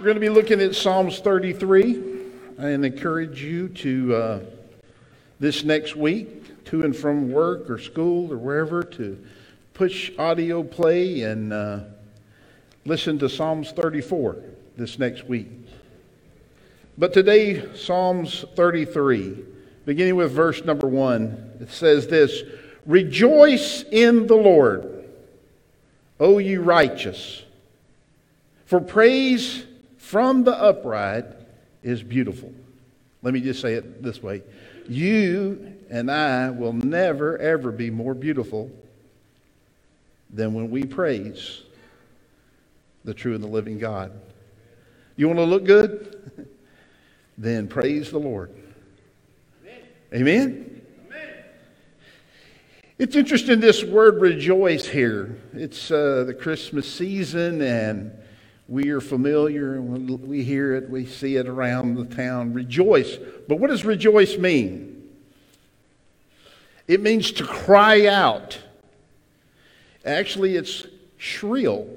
We're 0.00 0.06
going 0.06 0.16
to 0.16 0.20
be 0.20 0.28
looking 0.28 0.60
at 0.60 0.74
Psalms 0.74 1.20
33 1.20 1.94
and 2.58 2.84
encourage 2.84 3.40
you 3.44 3.68
to, 3.68 4.14
uh, 4.16 4.40
this 5.38 5.62
next 5.62 5.94
week, 5.94 6.64
to 6.64 6.82
and 6.82 6.96
from 6.96 7.30
work 7.30 7.70
or 7.70 7.78
school 7.78 8.32
or 8.32 8.36
wherever, 8.36 8.82
to 8.82 9.24
push 9.72 10.10
audio 10.18 10.64
play 10.64 11.20
and 11.20 11.52
uh, 11.52 11.78
listen 12.84 13.20
to 13.20 13.28
Psalms 13.28 13.70
34 13.70 14.38
this 14.76 14.98
next 14.98 15.28
week. 15.28 15.46
But 16.98 17.12
today, 17.12 17.72
Psalms 17.76 18.44
33, 18.56 19.44
beginning 19.86 20.16
with 20.16 20.32
verse 20.32 20.64
number 20.64 20.88
one, 20.88 21.52
it 21.60 21.70
says 21.70 22.08
this 22.08 22.42
Rejoice 22.84 23.84
in 23.92 24.26
the 24.26 24.34
Lord, 24.34 25.04
O 26.18 26.38
you 26.38 26.62
righteous, 26.62 27.44
for 28.66 28.80
praise 28.80 29.66
from 30.04 30.44
the 30.44 30.52
upright 30.52 31.24
is 31.82 32.02
beautiful. 32.02 32.52
Let 33.22 33.32
me 33.32 33.40
just 33.40 33.60
say 33.60 33.74
it 33.74 34.02
this 34.02 34.22
way 34.22 34.42
You 34.86 35.76
and 35.88 36.10
I 36.10 36.50
will 36.50 36.74
never, 36.74 37.38
ever 37.38 37.72
be 37.72 37.90
more 37.90 38.14
beautiful 38.14 38.70
than 40.30 40.52
when 40.52 40.70
we 40.70 40.84
praise 40.84 41.62
the 43.04 43.14
true 43.14 43.34
and 43.34 43.42
the 43.42 43.48
living 43.48 43.78
God. 43.78 44.12
You 45.16 45.26
want 45.26 45.38
to 45.38 45.44
look 45.44 45.64
good? 45.64 46.48
then 47.38 47.66
praise 47.66 48.10
the 48.10 48.18
Lord. 48.18 48.50
Amen? 50.12 50.82
Amen? 51.10 51.44
It's 52.98 53.16
interesting, 53.16 53.58
this 53.58 53.82
word 53.82 54.20
rejoice 54.20 54.86
here. 54.86 55.36
It's 55.54 55.90
uh, 55.90 56.24
the 56.26 56.34
Christmas 56.34 56.92
season, 56.92 57.62
and 57.62 58.12
we 58.66 58.90
are 58.90 59.00
familiar, 59.00 59.80
we 59.80 60.42
hear 60.42 60.74
it, 60.74 60.88
we 60.88 61.04
see 61.04 61.36
it 61.36 61.46
around 61.46 61.96
the 61.96 62.06
town. 62.06 62.54
Rejoice. 62.54 63.18
But 63.46 63.60
what 63.60 63.68
does 63.68 63.84
rejoice 63.84 64.38
mean? 64.38 65.10
It 66.88 67.00
means 67.02 67.32
to 67.32 67.44
cry 67.44 68.06
out. 68.06 68.58
Actually, 70.04 70.56
it's 70.56 70.86
shrill. 71.18 71.88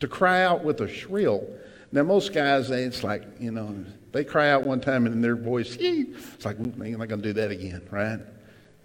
To 0.00 0.08
cry 0.08 0.42
out 0.42 0.64
with 0.64 0.80
a 0.80 0.88
shrill. 0.88 1.48
Now, 1.92 2.02
most 2.02 2.32
guys, 2.32 2.70
it's 2.70 3.04
like, 3.04 3.22
you 3.38 3.52
know, 3.52 3.84
they 4.12 4.24
cry 4.24 4.50
out 4.50 4.66
one 4.66 4.80
time 4.80 5.06
and 5.06 5.22
their 5.22 5.36
voice, 5.36 5.76
it's 5.80 6.44
like, 6.44 6.58
I'm 6.58 6.98
not 6.98 7.08
going 7.08 7.22
to 7.22 7.28
do 7.28 7.32
that 7.34 7.50
again, 7.50 7.82
right? 7.90 8.18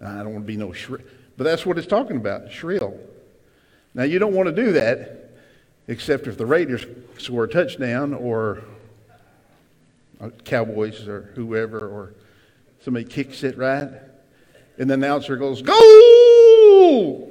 I 0.00 0.18
don't 0.18 0.32
want 0.32 0.44
to 0.44 0.52
be 0.52 0.56
no 0.56 0.72
shrill. 0.72 1.02
But 1.36 1.44
that's 1.44 1.66
what 1.66 1.76
it's 1.78 1.86
talking 1.86 2.16
about, 2.16 2.50
shrill. 2.52 2.98
Now, 3.94 4.04
you 4.04 4.18
don't 4.18 4.34
want 4.34 4.54
to 4.54 4.54
do 4.54 4.72
that 4.72 5.21
except 5.88 6.26
if 6.26 6.36
the 6.36 6.46
Raiders 6.46 6.86
score 7.18 7.44
a 7.44 7.48
touchdown 7.48 8.14
or 8.14 8.62
uh, 10.20 10.30
Cowboys 10.44 11.08
or 11.08 11.32
whoever 11.34 11.78
or 11.78 12.14
somebody 12.80 13.04
kicks 13.04 13.42
it 13.42 13.58
right, 13.58 13.90
and 14.78 14.90
the 14.90 14.94
announcer 14.94 15.36
goes, 15.36 15.62
Goal! 15.62 17.30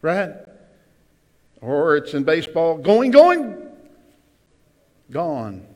Right? 0.00 0.34
Or 1.60 1.96
it's 1.96 2.14
in 2.14 2.24
baseball, 2.24 2.78
going, 2.78 3.10
going, 3.10 3.56
gone. 5.10 5.66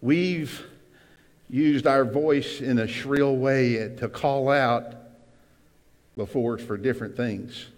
We've 0.00 0.64
used 1.50 1.86
our 1.86 2.04
voice 2.04 2.60
in 2.60 2.78
a 2.78 2.86
shrill 2.86 3.36
way 3.36 3.94
to 3.96 4.08
call 4.08 4.50
out 4.50 4.94
before 6.18 6.56
it's 6.56 6.64
for 6.64 6.76
different 6.76 7.16
things. 7.16 7.68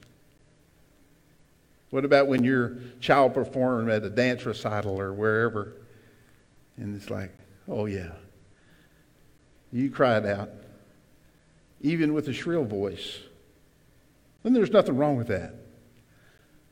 What 1.91 2.05
about 2.05 2.27
when 2.27 2.43
your 2.43 2.79
child 2.99 3.35
performed 3.35 3.91
at 3.91 4.03
a 4.03 4.11
dance 4.11 4.45
recital 4.47 4.99
or 4.99 5.13
wherever? 5.13 5.75
And 6.77 6.97
it's 6.97 7.11
like, 7.11 7.33
oh, 7.69 7.85
yeah. 7.85 8.13
You 9.73 9.91
cried 9.91 10.25
out, 10.25 10.51
even 11.83 12.15
with 12.15 12.27
a 12.29 12.33
shrill 12.33 12.65
voice. 12.65 13.19
And 14.43 14.57
there's 14.57 14.71
nothing 14.71 14.97
wrong 14.97 15.17
with 15.17 15.29
that. 15.29 15.55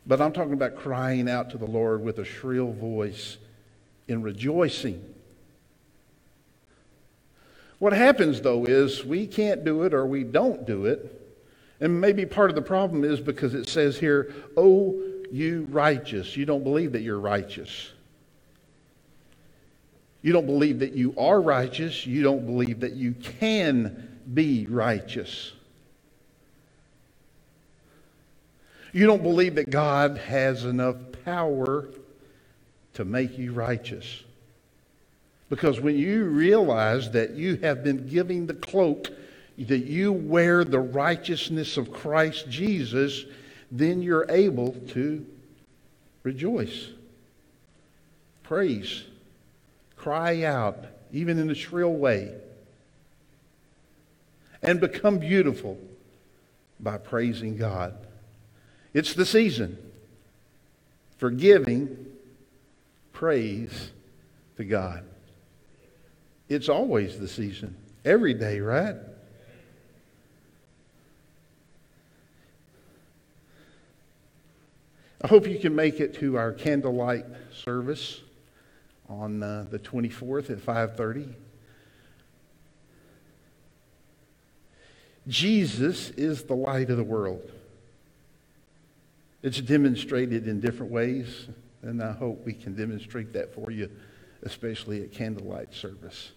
But 0.06 0.22
I'm 0.22 0.32
talking 0.32 0.54
about 0.54 0.74
crying 0.74 1.28
out 1.28 1.50
to 1.50 1.58
the 1.58 1.66
Lord 1.66 2.02
with 2.02 2.18
a 2.18 2.24
shrill 2.24 2.72
voice 2.72 3.36
in 4.08 4.22
rejoicing. 4.22 5.04
What 7.78 7.92
happens, 7.92 8.40
though, 8.40 8.64
is 8.64 9.04
we 9.04 9.26
can't 9.26 9.64
do 9.64 9.82
it 9.82 9.92
or 9.92 10.06
we 10.06 10.24
don't 10.24 10.66
do 10.66 10.86
it 10.86 11.17
and 11.80 12.00
maybe 12.00 12.26
part 12.26 12.50
of 12.50 12.56
the 12.56 12.62
problem 12.62 13.04
is 13.04 13.20
because 13.20 13.54
it 13.54 13.68
says 13.68 13.98
here, 13.98 14.34
Oh, 14.56 15.00
you 15.30 15.66
righteous. 15.70 16.36
You 16.36 16.44
don't 16.44 16.64
believe 16.64 16.92
that 16.92 17.02
you're 17.02 17.20
righteous. 17.20 17.90
You 20.22 20.32
don't 20.32 20.46
believe 20.46 20.80
that 20.80 20.94
you 20.94 21.14
are 21.16 21.40
righteous. 21.40 22.06
You 22.06 22.22
don't 22.22 22.44
believe 22.44 22.80
that 22.80 22.94
you 22.94 23.12
can 23.12 24.18
be 24.32 24.66
righteous. 24.66 25.52
You 28.92 29.06
don't 29.06 29.22
believe 29.22 29.54
that 29.56 29.70
God 29.70 30.18
has 30.18 30.64
enough 30.64 30.96
power 31.24 31.88
to 32.94 33.04
make 33.04 33.38
you 33.38 33.52
righteous. 33.52 34.24
Because 35.50 35.80
when 35.80 35.96
you 35.96 36.24
realize 36.24 37.10
that 37.12 37.30
you 37.30 37.56
have 37.56 37.84
been 37.84 38.08
giving 38.08 38.46
the 38.46 38.54
cloak 38.54 39.08
that 39.58 39.86
you 39.86 40.12
wear 40.12 40.64
the 40.64 40.78
righteousness 40.78 41.76
of 41.76 41.92
Christ 41.92 42.48
Jesus, 42.48 43.24
then 43.70 44.02
you're 44.02 44.26
able 44.28 44.72
to 44.90 45.26
rejoice, 46.22 46.88
praise, 48.44 49.04
cry 49.96 50.44
out, 50.44 50.84
even 51.12 51.38
in 51.38 51.50
a 51.50 51.54
shrill 51.54 51.92
way, 51.92 52.32
and 54.62 54.80
become 54.80 55.18
beautiful 55.18 55.78
by 56.78 56.96
praising 56.98 57.56
God. 57.56 57.94
It's 58.94 59.14
the 59.14 59.26
season 59.26 59.76
for 61.16 61.30
giving 61.30 62.06
praise 63.12 63.90
to 64.56 64.64
God. 64.64 65.04
It's 66.48 66.68
always 66.68 67.18
the 67.18 67.28
season, 67.28 67.76
every 68.04 68.34
day, 68.34 68.60
right? 68.60 68.96
I 75.20 75.26
hope 75.26 75.48
you 75.48 75.58
can 75.58 75.74
make 75.74 75.98
it 75.98 76.14
to 76.14 76.38
our 76.38 76.52
candlelight 76.52 77.26
service 77.52 78.20
on 79.08 79.42
uh, 79.42 79.66
the 79.68 79.78
24th 79.78 80.50
at 80.50 80.58
5:30. 80.58 81.34
Jesus 85.26 86.10
is 86.10 86.44
the 86.44 86.54
light 86.54 86.88
of 86.88 86.96
the 86.96 87.04
world. 87.04 87.50
It's 89.42 89.60
demonstrated 89.60 90.46
in 90.46 90.60
different 90.60 90.92
ways, 90.92 91.48
and 91.82 92.02
I 92.02 92.12
hope 92.12 92.44
we 92.46 92.52
can 92.52 92.74
demonstrate 92.74 93.32
that 93.32 93.52
for 93.54 93.70
you, 93.70 93.90
especially 94.42 95.02
at 95.02 95.12
candlelight 95.12 95.74
service. 95.74 96.30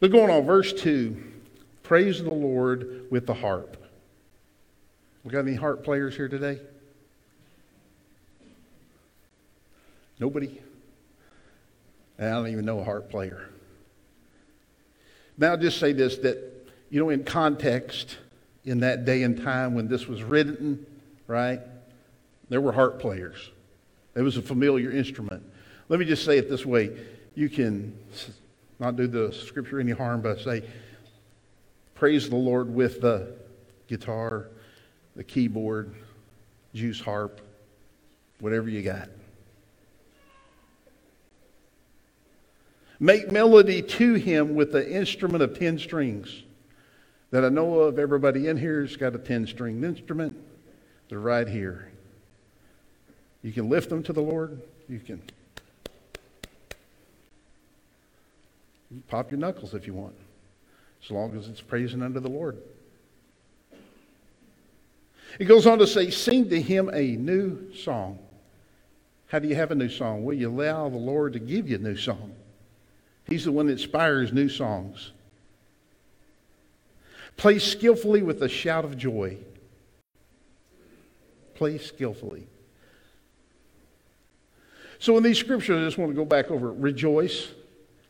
But 0.00 0.10
going 0.10 0.30
on, 0.30 0.44
verse 0.44 0.72
2 0.72 1.22
Praise 1.84 2.22
the 2.22 2.34
Lord 2.34 3.06
with 3.10 3.26
the 3.26 3.34
harp. 3.34 3.81
We 5.24 5.30
got 5.30 5.40
any 5.40 5.54
harp 5.54 5.84
players 5.84 6.16
here 6.16 6.28
today? 6.28 6.58
Nobody? 10.18 10.60
I 12.18 12.24
don't 12.24 12.48
even 12.48 12.64
know 12.64 12.80
a 12.80 12.84
harp 12.84 13.10
player. 13.10 13.48
Now, 15.38 15.52
I'll 15.52 15.56
just 15.56 15.78
say 15.78 15.92
this 15.92 16.18
that, 16.18 16.38
you 16.90 17.00
know, 17.00 17.10
in 17.10 17.24
context, 17.24 18.18
in 18.64 18.80
that 18.80 19.04
day 19.04 19.22
and 19.22 19.42
time 19.42 19.74
when 19.74 19.88
this 19.88 20.06
was 20.06 20.22
written, 20.22 20.86
right, 21.26 21.60
there 22.48 22.60
were 22.60 22.72
harp 22.72 23.00
players. 23.00 23.50
It 24.14 24.22
was 24.22 24.36
a 24.36 24.42
familiar 24.42 24.90
instrument. 24.92 25.42
Let 25.88 25.98
me 25.98 26.06
just 26.06 26.24
say 26.24 26.38
it 26.38 26.48
this 26.48 26.66
way 26.66 26.96
you 27.34 27.48
can 27.48 27.96
not 28.78 28.96
do 28.96 29.06
the 29.06 29.32
scripture 29.32 29.80
any 29.80 29.92
harm, 29.92 30.20
but 30.20 30.40
say, 30.40 30.62
Praise 31.94 32.28
the 32.28 32.36
Lord 32.36 32.72
with 32.72 33.00
the 33.00 33.32
guitar 33.86 34.48
the 35.16 35.24
keyboard, 35.24 35.94
juice 36.74 37.00
harp, 37.00 37.40
whatever 38.40 38.68
you 38.68 38.82
got. 38.82 39.08
Make 42.98 43.32
melody 43.32 43.82
to 43.82 44.14
him 44.14 44.54
with 44.54 44.72
the 44.72 44.88
instrument 44.88 45.42
of 45.42 45.58
10 45.58 45.78
strings. 45.78 46.44
That 47.32 47.44
I 47.44 47.48
know 47.48 47.80
of, 47.80 47.98
everybody 47.98 48.46
in 48.46 48.56
here 48.56 48.82
has 48.82 48.96
got 48.96 49.14
a 49.14 49.18
10 49.18 49.46
string 49.46 49.82
instrument. 49.82 50.36
They're 51.08 51.18
right 51.18 51.48
here. 51.48 51.90
You 53.42 53.52
can 53.52 53.68
lift 53.68 53.88
them 53.88 54.02
to 54.04 54.12
the 54.12 54.20
Lord. 54.20 54.60
You 54.88 55.00
can 55.00 55.20
pop 59.08 59.30
your 59.30 59.40
knuckles 59.40 59.74
if 59.74 59.86
you 59.86 59.94
want, 59.94 60.14
as 61.04 61.10
long 61.10 61.36
as 61.36 61.48
it's 61.48 61.60
praising 61.60 62.02
unto 62.02 62.20
the 62.20 62.30
Lord. 62.30 62.58
It 65.38 65.46
goes 65.46 65.66
on 65.66 65.78
to 65.78 65.86
say, 65.86 66.10
Sing 66.10 66.48
to 66.50 66.60
him 66.60 66.90
a 66.92 67.16
new 67.16 67.74
song. 67.74 68.18
How 69.28 69.38
do 69.38 69.48
you 69.48 69.54
have 69.54 69.70
a 69.70 69.74
new 69.74 69.88
song? 69.88 70.24
Well, 70.24 70.36
you 70.36 70.50
allow 70.50 70.88
the 70.88 70.98
Lord 70.98 71.32
to 71.32 71.38
give 71.38 71.68
you 71.68 71.76
a 71.76 71.80
new 71.80 71.96
song. 71.96 72.34
He's 73.28 73.44
the 73.44 73.52
one 73.52 73.66
that 73.66 73.72
inspires 73.72 74.32
new 74.32 74.48
songs. 74.48 75.12
Play 77.36 77.58
skillfully 77.58 78.22
with 78.22 78.42
a 78.42 78.48
shout 78.48 78.84
of 78.84 78.98
joy. 78.98 79.38
Play 81.54 81.78
skillfully. 81.78 82.46
So 84.98 85.16
in 85.16 85.22
these 85.22 85.38
scriptures, 85.38 85.80
I 85.80 85.84
just 85.84 85.98
want 85.98 86.10
to 86.10 86.14
go 86.14 86.24
back 86.24 86.50
over 86.50 86.72
rejoice, 86.72 87.48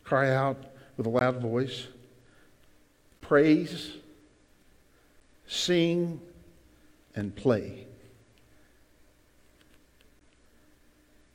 cry 0.04 0.34
out 0.34 0.56
with 0.96 1.06
a 1.06 1.08
loud 1.08 1.40
voice, 1.40 1.86
praise, 3.20 3.92
sing, 5.46 6.20
and 7.14 7.34
play. 7.34 7.86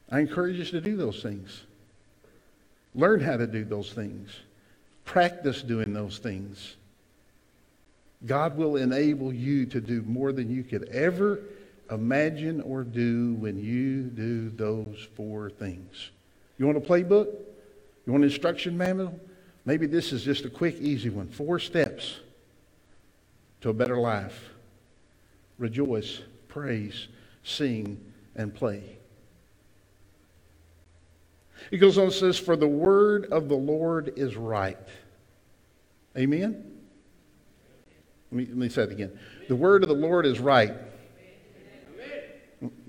I 0.09 0.19
encourage 0.19 0.59
us 0.59 0.71
to 0.71 0.81
do 0.81 0.95
those 0.95 1.21
things. 1.21 1.63
Learn 2.95 3.19
how 3.19 3.38
to 3.38 3.45
do 3.45 3.65
those 3.65 3.91
things. 3.91 4.31
Practice 5.06 5.62
doing 5.62 5.94
those 5.94 6.18
things. 6.18 6.75
God 8.25 8.57
will 8.57 8.77
enable 8.77 9.31
you 9.31 9.65
to 9.68 9.79
do 9.79 10.01
more 10.03 10.31
than 10.31 10.50
you 10.50 10.63
could 10.63 10.89
ever 10.89 11.41
imagine 11.91 12.62
or 12.62 12.83
do 12.83 13.35
when 13.35 13.59
you 13.63 14.03
do 14.03 14.50
those 14.50 15.07
four 15.15 15.50
things. 15.50 16.09
You 16.57 16.65
want 16.65 16.77
a 16.77 16.81
playbook? 16.81 17.27
You 18.06 18.13
want 18.13 18.24
an 18.24 18.29
instruction 18.29 18.77
manual? 18.77 19.19
Maybe 19.65 19.85
this 19.85 20.13
is 20.13 20.24
just 20.24 20.45
a 20.45 20.50
quick, 20.50 20.77
easy 20.79 21.09
one. 21.09 21.27
Four 21.27 21.59
steps 21.59 22.15
to 23.62 23.69
a 23.69 23.74
better 23.74 23.97
life 23.97 24.50
rejoice, 25.57 26.21
praise, 26.48 27.07
sing, 27.44 28.00
and 28.36 28.54
play. 28.54 28.98
He 31.71 31.77
goes 31.77 31.98
on 31.98 32.06
and 32.06 32.13
says, 32.13 32.38
For 32.38 32.56
the 32.56 32.68
word 32.68 33.25
of 33.31 33.50
the 33.50 33.56
Lord 33.56 34.13
is 34.15 34.36
right. 34.36 34.77
Amen? 36.18 36.63
Let 38.31 38.38
me, 38.38 38.45
let 38.45 38.57
me 38.57 38.69
say 38.69 38.83
it 38.83 38.92
again. 38.92 39.18
The 39.48 39.56
word 39.56 39.83
of 39.83 39.89
the 39.89 39.95
Lord 39.95 40.25
is 40.25 40.39
right. 40.39 40.74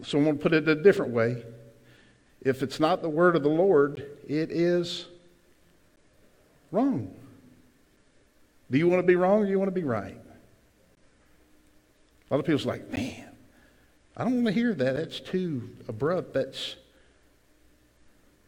So 0.03 0.19
I'm 0.19 0.25
going 0.25 0.37
to 0.37 0.43
put 0.43 0.53
it 0.53 0.69
a 0.69 0.75
different 0.75 1.13
way. 1.13 1.43
If 2.41 2.63
it's 2.63 2.81
not 2.81 3.03
the 3.03 3.09
word 3.09 3.37
of 3.37 3.43
the 3.43 3.49
Lord, 3.49 4.07
it 4.27 4.51
is 4.51 5.07
wrong. 6.71 7.15
Do 8.71 8.79
you 8.79 8.89
want 8.89 9.01
to 9.01 9.07
be 9.07 9.17
wrong 9.17 9.43
or 9.43 9.45
do 9.45 9.51
you 9.51 9.59
want 9.59 9.69
to 9.69 9.81
be 9.81 9.85
right? 9.85 10.17
A 12.31 12.35
lot 12.35 12.41
of 12.41 12.47
people's 12.47 12.67
like, 12.67 12.91
man, 12.91 13.25
I 14.17 14.25
don't 14.25 14.35
want 14.35 14.47
to 14.47 14.53
hear 14.53 14.75
that. 14.75 14.97
That's 14.97 15.21
too 15.21 15.71
abrupt. 15.89 16.35
That's 16.35 16.77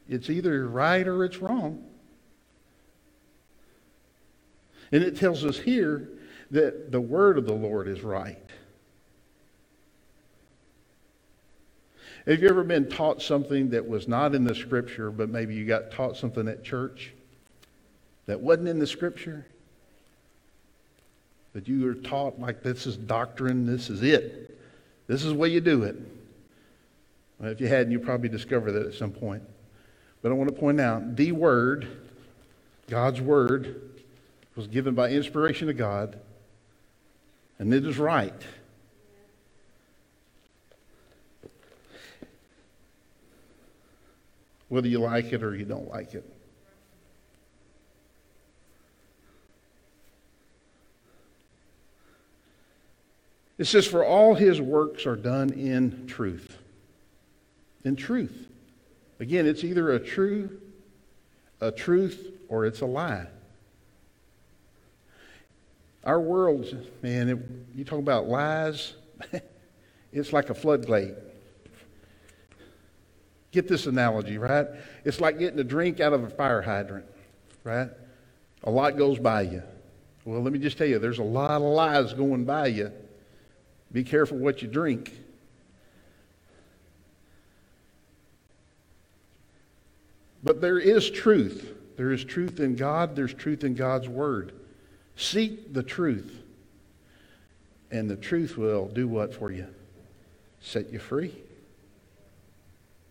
it's 0.09 0.29
either 0.29 0.67
right 0.69 1.07
or 1.07 1.25
it's 1.25 1.39
wrong. 1.39 1.85
And 4.93 5.05
it 5.05 5.17
tells 5.17 5.45
us 5.45 5.57
here 5.57 6.09
that 6.51 6.91
the 6.91 7.01
word 7.01 7.39
of 7.39 7.47
the 7.47 7.55
Lord 7.55 7.87
is 7.87 8.03
right. 8.03 8.37
Have 12.27 12.43
you 12.43 12.49
ever 12.49 12.65
been 12.65 12.89
taught 12.89 13.23
something 13.23 13.71
that 13.71 13.89
was 13.89 14.07
not 14.07 14.35
in 14.35 14.45
the 14.45 14.55
scripture, 14.55 15.11
but 15.11 15.31
maybe 15.31 15.55
you 15.55 15.65
got 15.65 15.91
taught 15.91 16.17
something 16.17 16.49
at 16.49 16.63
church 16.65 17.13
that 18.27 18.41
wasn't 18.41 18.69
in 18.69 18.79
the 18.79 18.87
scripture? 18.87 19.47
That 21.53 21.67
you 21.67 21.85
were 21.85 21.95
taught 21.95 22.39
like 22.39 22.63
this 22.63 22.87
is 22.87 22.97
doctrine, 22.97 23.67
this 23.67 23.91
is 23.91 24.03
it. 24.03 24.59
This 25.07 25.25
is 25.25 25.33
the 25.33 25.39
way 25.39 25.49
you 25.49 25.61
do 25.61 25.83
it. 25.83 25.97
Well, 27.39 27.51
if 27.51 27.61
you 27.61 27.67
hadn't, 27.67 27.91
you 27.91 27.99
probably 27.99 28.29
discovered 28.29 28.73
that 28.73 28.87
at 28.87 28.95
some 28.95 29.11
point. 29.11 29.43
But 30.23 30.31
I 30.31 30.35
want 30.35 30.55
to 30.55 30.55
point 30.55 30.81
out 30.81 31.17
the 31.17 31.33
Word, 31.33 31.89
God's 32.89 33.21
Word, 33.21 33.91
was 34.55 34.67
given 34.67 34.95
by 34.95 35.11
inspiration 35.11 35.69
of 35.69 35.77
God, 35.77 36.19
and 37.59 37.73
it 37.73 37.87
is 37.87 37.99
right. 37.99 38.35
Whether 44.69 44.89
you 44.89 45.01
like 45.01 45.33
it 45.33 45.43
or 45.43 45.57
you 45.57 45.65
don't 45.65 45.89
like 45.89 46.15
it. 46.15 46.25
It 53.61 53.67
says, 53.67 53.87
For 53.87 54.03
all 54.03 54.35
his 54.35 54.59
works 54.59 55.05
are 55.05 55.17
done 55.17 55.51
in 55.51 56.07
truth. 56.07 56.57
In 57.85 57.95
truth. 57.95 58.49
Again, 59.21 59.47
it's 59.47 59.63
either 59.65 59.93
a 59.93 60.01
true, 60.01 60.59
a 61.61 61.71
truth, 61.71 62.33
or 62.49 62.65
it's 62.65 62.81
a 62.81 62.87
lie. 62.87 63.27
Our 66.05 66.19
world, 66.19 66.75
man, 67.03 67.29
it, 67.29 67.39
you 67.75 67.85
talk 67.85 67.99
about 67.99 68.29
lies, 68.29 68.95
it's 70.13 70.33
like 70.33 70.49
a 70.49 70.55
floodgate. 70.55 71.13
Get 73.53 73.69
this 73.69 73.85
analogy, 73.85 74.39
right? 74.39 74.69
It's 75.05 75.21
like 75.21 75.39
getting 75.39 75.59
a 75.59 75.65
drink 75.65 76.01
out 76.01 76.15
of 76.15 76.25
a 76.25 76.31
fire 76.31 76.63
hydrant, 76.63 77.05
right? 77.65 77.91
A 78.65 78.71
lot 78.71 78.97
goes 78.97 79.19
by 79.19 79.43
you. 79.43 79.63
Well, 80.25 80.41
let 80.41 80.51
me 80.51 80.59
just 80.59 80.79
tell 80.79 80.87
you, 80.87 80.99
there's 80.99 81.19
a 81.19 81.23
lot 81.23 81.51
of 81.51 81.63
lies 81.63 82.15
going 82.15 82.47
by 82.47 82.69
you. 82.69 82.91
Be 83.93 84.05
careful 84.05 84.39
what 84.39 84.63
you 84.63 84.69
drink. 84.69 85.13
But 90.43 90.61
there 90.61 90.79
is 90.79 91.11
truth. 91.11 91.77
There 91.97 92.13
is 92.13 92.25
truth 92.25 92.61
in 92.61 92.77
God, 92.77 93.15
there's 93.15 93.35
truth 93.35 93.63
in 93.63 93.75
God's 93.75 94.09
Word. 94.09 94.53
Seek 95.17 95.75
the 95.75 95.83
truth, 95.83 96.43
and 97.91 98.09
the 98.09 98.17
truth 98.17 98.57
will 98.57 98.89
do 98.89 99.07
what 99.07 99.35
for 99.35 99.53
you? 99.53 99.67
Set 100.61 100.91
you 100.91 100.99
free. 100.99 101.35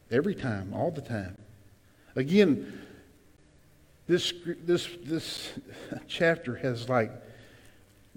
Every 0.10 0.34
time, 0.34 0.74
all 0.74 0.90
the 0.90 1.02
time. 1.02 1.38
Again, 2.16 2.82
this, 4.08 4.34
this, 4.66 4.90
this 5.04 5.52
chapter 6.08 6.56
has 6.56 6.90
like, 6.90 7.12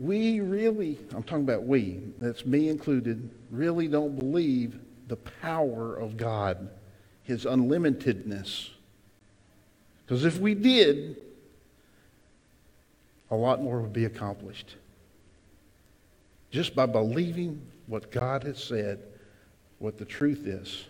we 0.03 0.41
really, 0.41 0.99
I'm 1.15 1.23
talking 1.23 1.45
about 1.45 1.63
we, 1.63 2.01
that's 2.19 2.45
me 2.45 2.69
included, 2.69 3.31
really 3.53 3.87
don't 3.87 4.19
believe 4.19 4.81
the 5.07 5.15
power 5.15 5.95
of 5.95 6.17
God, 6.17 6.69
His 7.23 7.45
unlimitedness. 7.45 8.71
Because 10.05 10.25
if 10.25 10.41
we 10.41 10.55
did, 10.55 11.23
a 13.31 13.37
lot 13.37 13.63
more 13.63 13.81
would 13.81 13.93
be 13.93 14.05
accomplished. 14.05 14.75
Just 16.51 16.75
by 16.75 16.87
believing 16.87 17.63
what 17.87 18.11
God 18.11 18.43
has 18.43 18.63
said, 18.63 18.99
what 19.79 19.99
the 19.99 20.05
truth 20.05 20.47
is. 20.49 20.85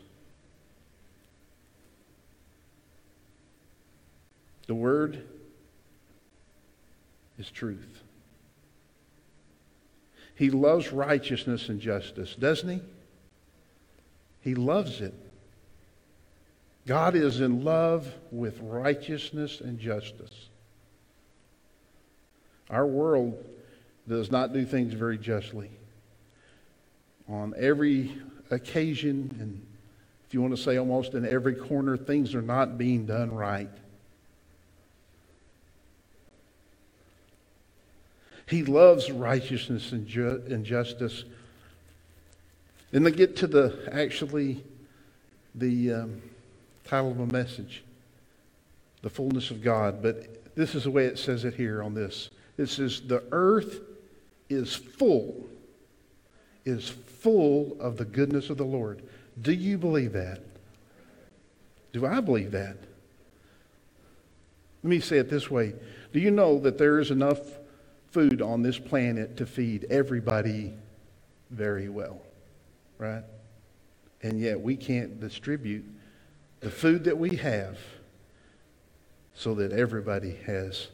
The 4.68 4.74
Word 4.74 5.22
is 7.38 7.50
truth. 7.50 8.01
He 10.34 10.50
loves 10.50 10.92
righteousness 10.92 11.68
and 11.68 11.80
justice, 11.80 12.34
doesn't 12.34 12.68
he? 12.68 12.80
He 14.40 14.54
loves 14.54 15.00
it. 15.00 15.14
God 16.86 17.14
is 17.14 17.40
in 17.40 17.62
love 17.62 18.12
with 18.30 18.58
righteousness 18.60 19.60
and 19.60 19.78
justice. 19.78 20.48
Our 22.68 22.86
world 22.86 23.44
does 24.08 24.30
not 24.30 24.52
do 24.52 24.64
things 24.64 24.94
very 24.94 25.18
justly. 25.18 25.70
On 27.28 27.54
every 27.56 28.16
occasion, 28.50 29.36
and 29.38 29.64
if 30.26 30.34
you 30.34 30.42
want 30.42 30.56
to 30.56 30.62
say 30.62 30.76
almost 30.76 31.14
in 31.14 31.26
every 31.26 31.54
corner, 31.54 31.96
things 31.96 32.34
are 32.34 32.42
not 32.42 32.78
being 32.78 33.06
done 33.06 33.30
right. 33.32 33.70
He 38.48 38.64
loves 38.64 39.10
righteousness 39.10 39.92
and, 39.92 40.06
ju- 40.06 40.42
and 40.48 40.64
justice. 40.64 41.24
Then 42.90 43.02
they 43.04 43.10
get 43.10 43.36
to 43.36 43.46
the 43.46 43.88
actually 43.90 44.62
the 45.54 45.92
um, 45.92 46.22
title 46.84 47.10
of 47.10 47.20
a 47.20 47.26
message, 47.26 47.82
The 49.02 49.10
Fullness 49.10 49.50
of 49.50 49.62
God. 49.62 50.02
But 50.02 50.54
this 50.54 50.74
is 50.74 50.84
the 50.84 50.90
way 50.90 51.06
it 51.06 51.18
says 51.18 51.44
it 51.44 51.54
here 51.54 51.82
on 51.82 51.94
this. 51.94 52.30
It 52.58 52.66
says, 52.66 53.00
The 53.00 53.22
earth 53.32 53.80
is 54.48 54.74
full, 54.74 55.46
is 56.64 56.88
full 56.88 57.76
of 57.80 57.96
the 57.96 58.04
goodness 58.04 58.50
of 58.50 58.58
the 58.58 58.64
Lord. 58.64 59.02
Do 59.40 59.52
you 59.52 59.78
believe 59.78 60.12
that? 60.12 60.40
Do 61.92 62.06
I 62.06 62.20
believe 62.20 62.52
that? 62.52 62.76
Let 64.82 64.90
me 64.90 65.00
say 65.00 65.18
it 65.18 65.30
this 65.30 65.50
way. 65.50 65.74
Do 66.12 66.20
you 66.20 66.30
know 66.30 66.58
that 66.60 66.76
there 66.76 66.98
is 66.98 67.10
enough 67.10 67.38
food 68.12 68.42
on 68.42 68.62
this 68.62 68.78
planet 68.78 69.36
to 69.38 69.46
feed 69.46 69.86
everybody 69.90 70.74
very 71.50 71.88
well, 71.88 72.20
right? 72.98 73.24
And 74.22 74.38
yet 74.38 74.60
we 74.60 74.76
can't 74.76 75.18
distribute 75.18 75.84
the 76.60 76.70
food 76.70 77.04
that 77.04 77.18
we 77.18 77.36
have 77.36 77.78
so 79.34 79.54
that 79.54 79.72
everybody 79.72 80.36
has 80.46 80.88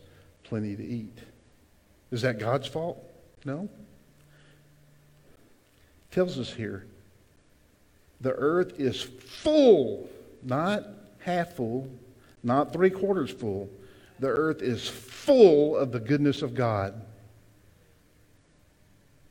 plenty 0.45 0.77
to 0.77 0.85
eat. 0.85 1.19
Is 2.11 2.23
that 2.23 2.39
God's 2.39 2.69
fault? 2.69 3.03
No. 3.45 3.69
It 6.11 6.15
tells 6.15 6.39
us 6.39 6.53
here 6.53 6.87
the 8.21 8.33
earth 8.33 8.79
is 8.81 9.03
full, 9.03 10.09
not 10.43 10.85
half 11.19 11.55
full, 11.55 11.91
not 12.43 12.73
three 12.73 12.91
quarters 12.91 13.31
full. 13.31 13.69
The 14.19 14.29
earth 14.29 14.63
is 14.63 14.89
full 14.89 15.77
of 15.77 15.93
the 15.93 16.01
goodness 16.01 16.43
of 16.43 16.55
God. 16.55 17.03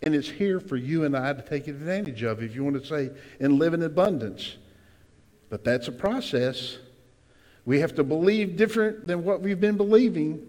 And 0.02 0.16
it's 0.16 0.30
here 0.30 0.60
for 0.60 0.78
you 0.78 1.04
and 1.04 1.18
I 1.18 1.34
to 1.34 1.42
take 1.42 1.68
advantage 1.68 2.24
of, 2.24 2.42
if 2.42 2.56
you 2.56 2.64
want 2.64 2.82
to 2.82 2.88
say, 2.88 3.10
and 3.40 3.60
live 3.60 3.74
in 3.74 3.84
abundance. 3.84 4.58
But 5.50 5.64
that's 5.64 5.88
a 5.88 5.92
process. 5.92 6.78
We 7.66 7.80
have 7.80 7.96
to 7.96 8.04
believe 8.04 8.56
different 8.56 9.08
than 9.08 9.24
what 9.24 9.42
we've 9.42 9.60
been 9.60 9.76
believing. 9.76 10.48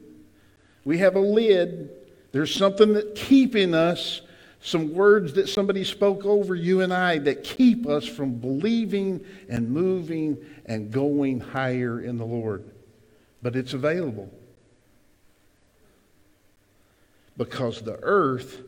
We 0.84 0.98
have 0.98 1.16
a 1.16 1.20
lid. 1.20 1.90
There's 2.30 2.54
something 2.54 2.92
that's 2.92 3.20
keeping 3.20 3.74
us, 3.74 4.20
some 4.60 4.92
words 4.92 5.32
that 5.32 5.48
somebody 5.48 5.82
spoke 5.82 6.24
over 6.24 6.54
you 6.54 6.82
and 6.82 6.92
I 6.92 7.18
that 7.18 7.42
keep 7.42 7.88
us 7.88 8.06
from 8.06 8.34
believing 8.34 9.24
and 9.48 9.70
moving 9.70 10.36
and 10.66 10.92
going 10.92 11.40
higher 11.40 12.00
in 12.00 12.18
the 12.18 12.26
Lord. 12.26 12.70
But 13.42 13.56
it's 13.56 13.74
available. 13.74 14.32
Because 17.36 17.82
the 17.82 17.98
earth 18.02 18.62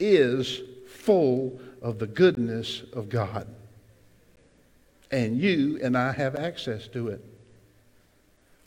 is 0.00 0.60
full 0.88 1.60
of 1.80 1.98
the 1.98 2.06
goodness 2.06 2.82
of 2.92 3.08
God. 3.08 3.46
And 5.10 5.38
you 5.38 5.78
and 5.82 5.96
I 5.96 6.12
have 6.12 6.36
access 6.36 6.88
to 6.88 7.08
it. 7.08 7.24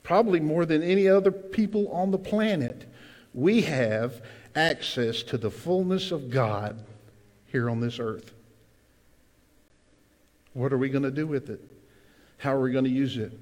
Probably 0.03 0.39
more 0.39 0.65
than 0.65 0.81
any 0.81 1.08
other 1.08 1.31
people 1.31 1.89
on 1.89 2.12
the 2.12 2.17
planet, 2.17 2.91
we 3.34 3.62
have 3.62 4.22
access 4.55 5.24
to 5.24 5.38
the 5.38 5.51
fullness 5.51 6.12
of 6.12 6.29
God 6.29 6.84
here 7.48 7.70
on 7.70 7.79
this 7.79 8.00
earth. 8.00 8.34
What 10.53 10.74
are 10.74 10.77
we 10.77 10.89
going 10.89 11.03
to 11.03 11.12
do 11.12 11.27
with 11.27 11.50
it? 11.50 11.62
How 12.38 12.55
are 12.55 12.62
we 12.62 12.72
going 12.72 12.86
to 12.86 12.91
use 12.91 13.17
it, 13.17 13.38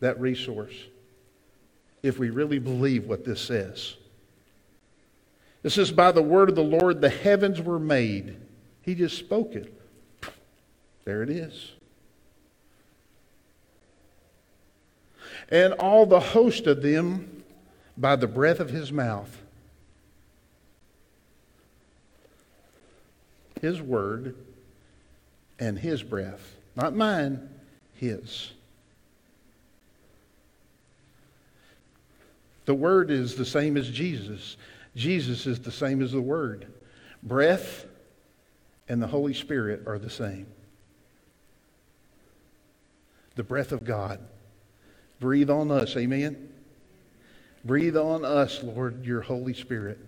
that 0.00 0.20
resource, 0.20 0.74
if 2.02 2.18
we 2.18 2.30
really 2.30 2.58
believe 2.58 3.06
what 3.06 3.24
this 3.24 3.40
says? 3.40 3.94
It 5.62 5.70
says, 5.70 5.92
By 5.92 6.12
the 6.12 6.22
word 6.22 6.48
of 6.48 6.56
the 6.56 6.62
Lord 6.62 7.00
the 7.00 7.08
heavens 7.08 7.60
were 7.60 7.78
made. 7.78 8.36
He 8.82 8.94
just 8.94 9.16
spoke 9.16 9.54
it. 9.54 9.72
There 11.04 11.22
it 11.22 11.30
is. 11.30 11.72
And 15.50 15.74
all 15.74 16.06
the 16.06 16.20
host 16.20 16.66
of 16.66 16.82
them 16.82 17.44
by 17.96 18.16
the 18.16 18.26
breath 18.26 18.58
of 18.60 18.70
his 18.70 18.90
mouth. 18.90 19.38
His 23.60 23.80
word 23.80 24.34
and 25.58 25.78
his 25.78 26.02
breath. 26.02 26.56
Not 26.74 26.96
mine, 26.96 27.48
his. 27.94 28.52
The 32.64 32.74
word 32.74 33.10
is 33.10 33.34
the 33.34 33.44
same 33.44 33.76
as 33.76 33.90
Jesus. 33.90 34.56
Jesus 34.94 35.46
is 35.46 35.60
the 35.60 35.72
same 35.72 36.02
as 36.02 36.12
the 36.12 36.20
Word. 36.20 36.66
Breath 37.22 37.86
and 38.88 39.00
the 39.00 39.06
Holy 39.06 39.34
Spirit 39.34 39.86
are 39.86 39.98
the 39.98 40.10
same. 40.10 40.46
The 43.36 43.42
breath 43.42 43.72
of 43.72 43.84
God. 43.84 44.20
Breathe 45.18 45.48
on 45.48 45.70
us, 45.70 45.96
amen? 45.96 46.50
Breathe 47.64 47.96
on 47.96 48.24
us, 48.24 48.62
Lord, 48.62 49.06
your 49.06 49.22
Holy 49.22 49.54
Spirit. 49.54 49.98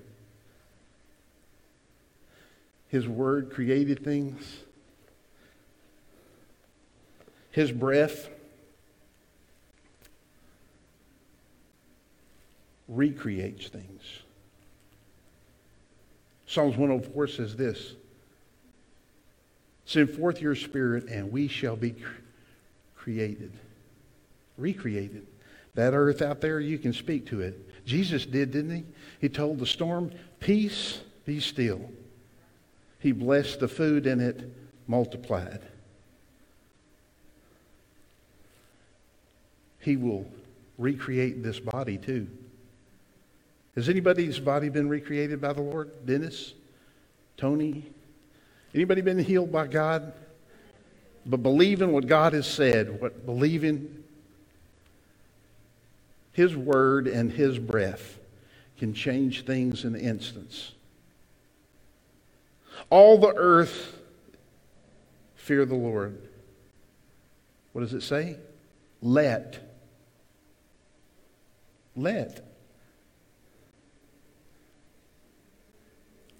His 2.88 3.08
Word 3.08 3.50
created 3.52 4.04
things. 4.04 4.58
His 7.50 7.72
breath 7.72 8.28
recreates 12.88 13.68
things. 13.68 14.02
Psalms 16.46 16.76
104 16.76 17.26
says 17.28 17.56
this 17.56 17.94
Send 19.86 20.10
forth 20.10 20.40
your 20.40 20.54
spirit, 20.54 21.08
and 21.08 21.30
we 21.30 21.48
shall 21.48 21.76
be 21.76 21.94
created, 22.96 23.52
recreated. 24.56 25.26
That 25.74 25.92
earth 25.92 26.22
out 26.22 26.40
there, 26.40 26.60
you 26.60 26.78
can 26.78 26.92
speak 26.92 27.26
to 27.26 27.40
it. 27.40 27.84
Jesus 27.84 28.24
did, 28.24 28.52
didn't 28.52 28.76
he? 28.76 28.84
He 29.20 29.28
told 29.28 29.58
the 29.58 29.66
storm, 29.66 30.12
Peace, 30.40 31.00
be 31.24 31.40
still. 31.40 31.90
He 33.00 33.12
blessed 33.12 33.60
the 33.60 33.68
food, 33.68 34.06
and 34.06 34.22
it 34.22 34.50
multiplied. 34.86 35.60
He 39.80 39.96
will 39.96 40.26
recreate 40.78 41.42
this 41.42 41.60
body 41.60 41.98
too. 41.98 42.26
Has 43.74 43.88
anybody's 43.88 44.38
body 44.38 44.68
been 44.68 44.88
recreated 44.88 45.40
by 45.40 45.52
the 45.52 45.62
Lord? 45.62 46.06
Dennis? 46.06 46.54
Tony? 47.36 47.84
Anybody 48.74 49.00
been 49.00 49.18
healed 49.18 49.50
by 49.50 49.66
God? 49.66 50.12
But 51.26 51.42
believing 51.42 51.92
what 51.92 52.06
God 52.06 52.34
has 52.34 52.46
said, 52.46 53.00
what 53.00 53.26
believing 53.26 54.04
His 56.32 56.54
word 56.54 57.06
and 57.08 57.32
His 57.32 57.58
breath 57.58 58.18
can 58.78 58.94
change 58.94 59.44
things 59.44 59.84
in 59.84 59.94
an 59.94 60.00
instance. 60.00 60.72
All 62.90 63.18
the 63.18 63.32
earth 63.34 63.96
fear 65.36 65.64
the 65.64 65.74
Lord. 65.74 66.20
What 67.72 67.80
does 67.82 67.94
it 67.94 68.02
say? 68.02 68.36
Let. 69.02 69.58
Let. 71.96 72.53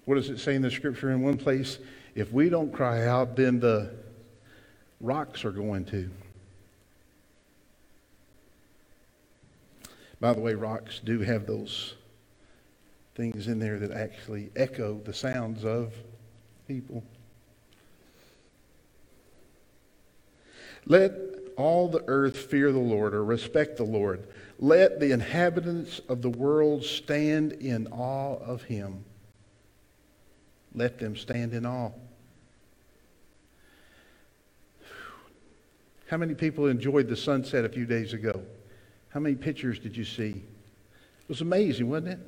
What 0.05 0.15
does 0.15 0.29
it 0.29 0.39
say 0.39 0.55
in 0.55 0.61
the 0.61 0.71
scripture 0.71 1.11
in 1.11 1.21
one 1.21 1.37
place? 1.37 1.79
If 2.13 2.31
we 2.31 2.49
don't 2.49 2.71
cry 2.71 3.07
out, 3.07 3.35
then 3.35 3.59
the 3.59 3.91
rocks 5.01 5.43
are 5.43 5.51
going 5.51 5.85
to. 5.85 6.09
By 10.19 10.33
the 10.33 10.39
way, 10.39 10.53
rocks 10.53 11.01
do 11.03 11.19
have 11.19 11.45
those 11.45 11.95
things 13.15 13.47
in 13.47 13.59
there 13.59 13.79
that 13.79 13.91
actually 13.91 14.51
echo 14.55 15.01
the 15.03 15.13
sounds 15.13 15.65
of 15.65 15.93
people. 16.67 17.03
Let 20.85 21.13
all 21.57 21.87
the 21.87 22.03
earth 22.07 22.37
fear 22.37 22.71
the 22.71 22.79
Lord 22.79 23.15
or 23.15 23.23
respect 23.23 23.77
the 23.77 23.83
Lord. 23.83 24.27
Let 24.59 24.99
the 24.99 25.11
inhabitants 25.11 25.99
of 26.07 26.21
the 26.21 26.29
world 26.29 26.83
stand 26.83 27.53
in 27.53 27.87
awe 27.87 28.35
of 28.35 28.63
him 28.63 29.03
let 30.75 30.99
them 30.99 31.15
stand 31.15 31.53
in 31.53 31.65
awe. 31.65 31.91
How 36.07 36.17
many 36.17 36.35
people 36.35 36.67
enjoyed 36.67 37.07
the 37.07 37.15
sunset 37.15 37.65
a 37.65 37.69
few 37.69 37.85
days 37.85 38.13
ago? 38.13 38.43
How 39.09 39.19
many 39.19 39.35
pictures 39.35 39.79
did 39.79 39.97
you 39.97 40.05
see? 40.05 40.29
It 40.29 41.29
was 41.29 41.41
amazing, 41.41 41.89
wasn't 41.89 42.09
it? 42.09 42.19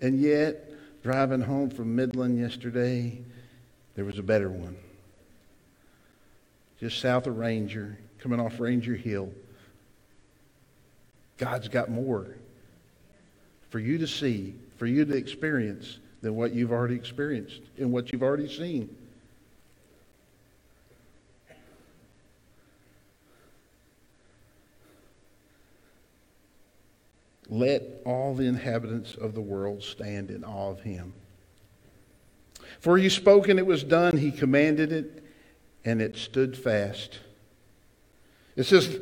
And 0.00 0.20
yet, 0.20 0.70
driving 1.02 1.40
home 1.40 1.70
from 1.70 1.96
Midland 1.96 2.38
yesterday, 2.38 3.22
there 3.94 4.04
was 4.04 4.18
a 4.18 4.22
better 4.22 4.50
one. 4.50 4.76
Just 6.80 7.00
south 7.00 7.26
of 7.26 7.38
Ranger, 7.38 7.96
coming 8.18 8.40
off 8.40 8.60
Ranger 8.60 8.94
Hill. 8.94 9.32
God's 11.38 11.68
got 11.68 11.90
more 11.90 12.36
for 13.70 13.78
you 13.78 13.98
to 13.98 14.06
see, 14.06 14.54
for 14.76 14.86
you 14.86 15.04
to 15.04 15.16
experience 15.16 15.98
than 16.24 16.34
what 16.36 16.54
you've 16.54 16.72
already 16.72 16.94
experienced 16.94 17.60
and 17.76 17.92
what 17.92 18.10
you've 18.10 18.22
already 18.22 18.48
seen. 18.48 18.88
Let 27.50 27.82
all 28.06 28.34
the 28.34 28.44
inhabitants 28.44 29.14
of 29.16 29.34
the 29.34 29.42
world 29.42 29.82
stand 29.82 30.30
in 30.30 30.44
awe 30.44 30.70
of 30.70 30.80
him. 30.80 31.12
For 32.80 32.96
he 32.96 33.10
spoke 33.10 33.48
and 33.48 33.58
it 33.58 33.66
was 33.66 33.84
done. 33.84 34.16
He 34.16 34.32
commanded 34.32 34.92
it 34.92 35.22
and 35.84 36.00
it 36.00 36.16
stood 36.16 36.56
fast. 36.56 37.18
It 38.56 38.64
says, 38.64 38.98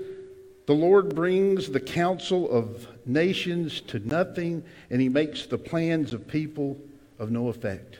The 0.67 0.75
Lord 0.75 1.15
brings 1.15 1.69
the 1.69 1.79
counsel 1.79 2.51
of 2.51 2.89
nations 3.07 3.81
to 3.83 4.01
nothing, 4.01 4.65
and 4.91 5.01
he 5.01 5.09
makes 5.09 5.47
the 5.47 5.59
plans 5.59 6.13
of 6.13 6.27
people 6.27 6.81
of 7.23 7.31
no 7.31 7.47
effect. 7.47 7.99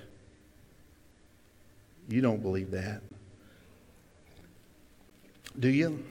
You 2.09 2.21
don't 2.21 2.43
believe 2.43 2.73
that. 2.73 3.03
Do 5.61 5.69
you? 5.69 6.03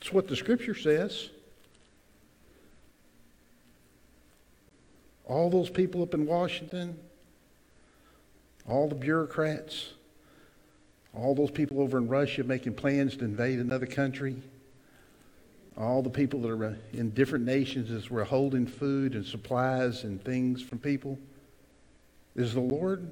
It's 0.00 0.12
what 0.12 0.28
the 0.28 0.36
scripture 0.36 0.76
says. 0.76 1.28
All 5.26 5.50
those 5.50 5.70
people 5.70 6.04
up 6.04 6.14
in 6.14 6.24
Washington, 6.24 6.96
all 8.68 8.88
the 8.88 8.94
bureaucrats, 8.94 9.94
all 11.12 11.34
those 11.34 11.50
people 11.50 11.80
over 11.80 11.98
in 11.98 12.06
Russia 12.06 12.44
making 12.44 12.74
plans 12.74 13.16
to 13.16 13.24
invade 13.24 13.58
another 13.58 13.86
country, 13.86 14.36
all 15.76 16.00
the 16.00 16.10
people 16.10 16.42
that 16.42 16.50
are 16.50 16.78
in 16.92 17.10
different 17.10 17.44
nations 17.44 17.90
as 17.90 18.08
we're 18.08 18.22
holding 18.22 18.68
food 18.68 19.14
and 19.14 19.26
supplies 19.26 20.04
and 20.04 20.22
things 20.22 20.62
from 20.62 20.78
people. 20.78 21.18
Is 22.36 22.54
the 22.54 22.60
Lord, 22.60 23.08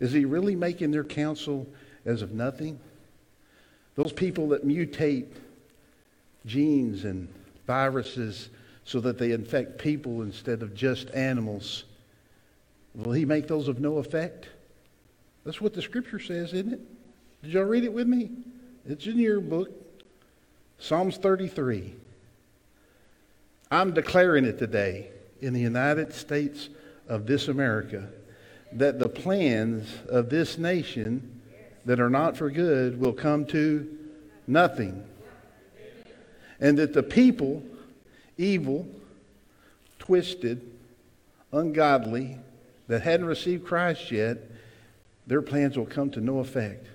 is 0.00 0.12
He 0.12 0.24
really 0.24 0.56
making 0.56 0.90
their 0.90 1.04
counsel 1.04 1.66
as 2.04 2.22
of 2.22 2.32
nothing? 2.32 2.78
Those 3.94 4.12
people 4.12 4.48
that 4.48 4.66
mutate 4.66 5.26
genes 6.44 7.04
and 7.04 7.28
viruses 7.66 8.50
so 8.84 9.00
that 9.00 9.18
they 9.18 9.32
infect 9.32 9.78
people 9.78 10.22
instead 10.22 10.62
of 10.62 10.74
just 10.74 11.10
animals, 11.10 11.84
will 12.94 13.12
He 13.12 13.24
make 13.24 13.48
those 13.48 13.68
of 13.68 13.80
no 13.80 13.98
effect? 13.98 14.48
That's 15.44 15.60
what 15.60 15.74
the 15.74 15.82
scripture 15.82 16.18
says, 16.18 16.52
isn't 16.52 16.74
it? 16.74 16.80
Did 17.42 17.52
y'all 17.52 17.64
read 17.64 17.84
it 17.84 17.92
with 17.92 18.06
me? 18.06 18.30
It's 18.84 19.06
in 19.06 19.18
your 19.18 19.40
book. 19.40 19.70
Psalms 20.78 21.16
33. 21.16 21.94
I'm 23.70 23.92
declaring 23.92 24.44
it 24.44 24.58
today 24.58 25.10
in 25.40 25.52
the 25.52 25.60
United 25.60 26.12
States 26.12 26.68
of 27.08 27.26
this 27.26 27.48
America 27.48 28.08
that 28.72 28.98
the 28.98 29.08
plans 29.08 29.88
of 30.08 30.28
this 30.28 30.58
nation 30.58 31.40
that 31.84 32.00
are 32.00 32.10
not 32.10 32.36
for 32.36 32.50
good 32.50 33.00
will 33.00 33.12
come 33.12 33.46
to 33.46 33.88
nothing. 34.46 35.04
And 36.60 36.78
that 36.78 36.92
the 36.92 37.02
people, 37.02 37.62
evil, 38.36 38.86
twisted, 39.98 40.70
ungodly, 41.52 42.38
that 42.88 43.02
hadn't 43.02 43.26
received 43.26 43.66
Christ 43.66 44.10
yet, 44.10 44.38
their 45.26 45.42
plans 45.42 45.76
will 45.76 45.86
come 45.86 46.10
to 46.10 46.20
no 46.20 46.38
effect. 46.38 46.86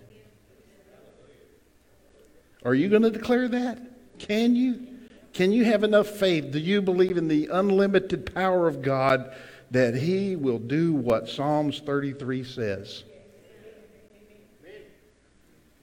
Are 2.64 2.74
you 2.74 2.90
going 2.90 3.02
to 3.02 3.12
declare 3.12 3.48
that? 3.50 3.80
Can 4.20 4.56
you? 4.56 4.88
Can 5.34 5.52
you 5.54 5.64
have 5.64 5.84
enough 5.84 6.08
faith? 6.08 6.52
Do 6.52 6.60
you 6.60 6.82
believe 6.82 7.18
in 7.18 7.30
the 7.30 7.48
unlimited 7.48 8.34
power 8.34 8.68
of 8.68 8.82
God 8.82 9.34
that 9.72 9.96
He 9.96 10.36
will 10.36 10.60
do 10.60 10.94
what 10.94 11.30
Psalms 11.30 11.80
33 11.80 12.44
says? 12.44 13.04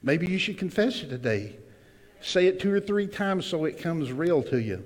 Maybe 0.02 0.26
you 0.26 0.38
should 0.38 0.58
confess 0.58 1.02
it 1.02 1.08
today. 1.08 1.56
Say 2.20 2.46
it 2.46 2.60
two 2.60 2.72
or 2.72 2.80
three 2.80 3.06
times 3.06 3.46
so 3.46 3.64
it 3.64 3.78
comes 3.78 4.12
real 4.12 4.42
to 4.44 4.60
you. 4.60 4.84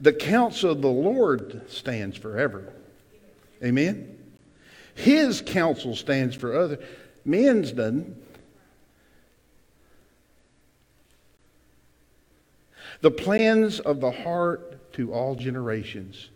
The 0.00 0.12
counsel 0.12 0.70
of 0.72 0.80
the 0.80 0.88
Lord 0.88 1.70
stands 1.70 2.16
forever. 2.16 2.72
Amen? 3.62 4.16
His 4.94 5.42
counsel 5.42 5.94
stands 5.94 6.34
for 6.34 6.56
other. 6.56 6.78
Men's 7.24 7.72
doesn't. 7.72 8.16
The 13.00 13.10
plans 13.10 13.80
of 13.80 14.00
the 14.00 14.10
heart 14.10 14.92
to 14.94 15.12
all 15.12 15.34
generations. 15.34 16.30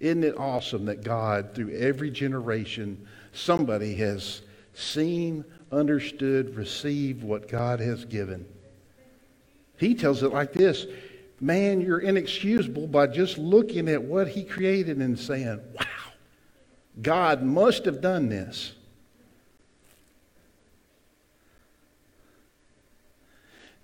Isn't 0.00 0.24
it 0.24 0.36
awesome 0.38 0.86
that 0.86 1.04
God, 1.04 1.54
through 1.54 1.76
every 1.76 2.10
generation, 2.10 3.06
somebody 3.32 3.94
has 3.96 4.42
seen, 4.74 5.44
understood, 5.70 6.56
received 6.56 7.22
what 7.22 7.48
God 7.48 7.80
has 7.80 8.04
given? 8.04 8.46
He 9.78 9.94
tells 9.94 10.22
it 10.22 10.32
like 10.32 10.52
this 10.52 10.86
Man, 11.42 11.80
you're 11.80 12.00
inexcusable 12.00 12.86
by 12.86 13.06
just 13.06 13.38
looking 13.38 13.88
at 13.88 14.02
what 14.02 14.28
He 14.28 14.44
created 14.44 14.98
and 14.98 15.18
saying, 15.18 15.60
Wow, 15.74 16.12
God 17.00 17.42
must 17.42 17.86
have 17.86 18.02
done 18.02 18.28
this. 18.28 18.72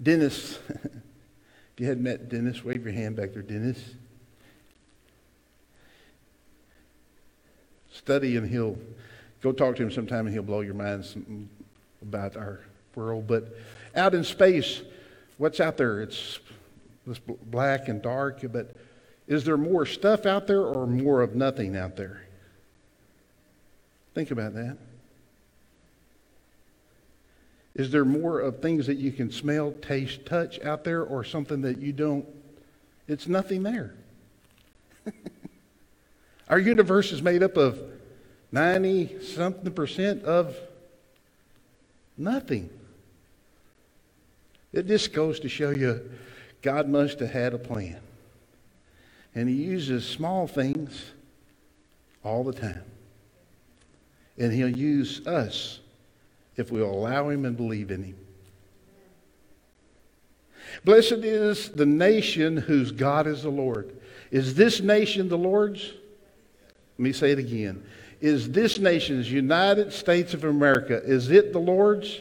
Dennis, 0.03 0.59
if 1.77 1.81
you 1.81 1.89
hadn't 1.89 2.05
met 2.05 2.31
Dennis, 2.31 2.65
wave 2.65 2.85
your 2.85 2.95
hand 2.95 3.17
back 3.17 3.35
there, 3.35 3.43
Dennis. 3.43 3.79
Study 7.93 8.39
and 8.39 8.49
he'll 8.49 8.79
go 9.43 9.53
talk 9.53 9.77
to 9.77 9.83
him 9.83 9.91
sometime 9.91 10.25
and 10.25 10.33
he'll 10.33 10.43
blow 10.43 10.63
your 10.63 10.73
mind 10.73 11.51
about 12.01 12.35
our 12.35 12.61
world. 12.95 13.27
But 13.27 13.55
out 13.95 14.15
in 14.15 14.25
space, 14.25 14.81
what's 15.37 15.61
out 15.61 15.77
there? 15.77 16.01
It's, 16.01 16.39
it's 17.07 17.19
black 17.19 17.89
and 17.89 18.01
dark, 18.01 18.41
but 18.51 18.75
is 19.27 19.45
there 19.45 19.59
more 19.59 19.85
stuff 19.85 20.25
out 20.25 20.47
there 20.47 20.63
or 20.63 20.87
more 20.87 21.21
of 21.21 21.35
nothing 21.35 21.77
out 21.77 21.95
there? 21.95 22.23
Think 24.15 24.31
about 24.31 24.55
that. 24.55 24.79
Is 27.77 27.91
there 27.91 28.07
more 28.07 28.41
of 28.41 28.61
things 28.61 28.87
that 28.87 28.97
you 28.97 29.13
can 29.13 29.31
smell, 29.31 29.73
taste, 29.83 30.25
touch 30.25 30.59
out 30.63 30.83
there, 30.83 31.03
or 31.03 31.23
something 31.23 31.61
that 31.61 31.79
you 31.79 31.93
don't? 31.93 32.27
It's 33.07 33.29
nothing 33.29 33.63
there. 33.63 33.95
Our 36.49 36.59
universe 36.59 37.13
is 37.13 37.21
made 37.21 37.43
up 37.43 37.59
of 37.59 37.79
90 38.51 39.23
something 39.23 39.71
percent 39.75 40.25
of 40.25 40.57
nothing. 42.17 42.71
It 44.73 44.87
just 44.87 45.13
goes 45.13 45.39
to 45.41 45.49
show 45.51 45.69
you 45.69 46.11
God 46.63 46.89
must 46.89 47.21
have 47.21 47.31
had 47.31 47.53
a 47.53 47.59
plan. 47.59 48.01
And 49.35 49.51
He 49.51 49.55
uses 49.55 50.09
small 50.09 50.47
things 50.47 51.11
all 52.25 52.43
the 52.43 52.55
time. 52.55 52.85
And 54.39 54.51
He'll 54.51 54.75
use 54.75 55.27
us 55.27 55.81
if 56.57 56.71
we'll 56.71 56.91
allow 56.91 57.29
Him 57.29 57.45
and 57.45 57.57
believe 57.57 57.91
in 57.91 58.03
Him. 58.03 58.17
Blessed 60.85 61.13
is 61.13 61.71
the 61.71 61.87
nation 61.87 62.57
whose 62.57 62.93
God 62.93 63.27
is 63.27 63.43
the 63.43 63.51
Lord. 63.51 63.97
Is 64.31 64.55
this 64.55 64.81
nation 64.81 65.29
the 65.29 65.39
Lord's? 65.39 65.93
Let 66.99 67.03
me 67.03 67.13
say 67.13 67.33
it 67.33 67.39
again. 67.39 67.85
Is 68.21 68.51
this 68.51 68.79
nation's 68.79 69.31
United 69.31 69.93
States 69.93 70.35
of 70.35 70.45
America, 70.45 71.03
is 71.05 71.31
it 71.31 71.53
the 71.53 71.59
Lord's? 71.59 72.21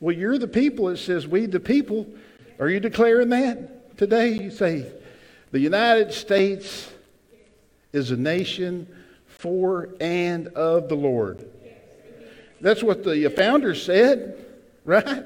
Well, 0.00 0.16
you're 0.16 0.38
the 0.38 0.48
people. 0.48 0.88
It 0.88 0.96
says, 0.96 1.28
we 1.28 1.46
the 1.46 1.60
people. 1.60 2.06
Are 2.58 2.68
you 2.68 2.80
declaring 2.80 3.28
that 3.30 3.98
today? 3.98 4.30
You 4.30 4.50
say, 4.50 4.90
the 5.50 5.60
United 5.60 6.12
States 6.12 6.90
is 7.92 8.10
a 8.10 8.16
nation 8.16 8.86
for 9.26 9.90
and 10.00 10.48
of 10.48 10.88
the 10.88 10.94
Lord. 10.94 11.46
That's 12.60 12.82
what 12.82 13.04
the 13.04 13.28
founders 13.30 13.82
said, 13.82 14.36
right? 14.84 15.24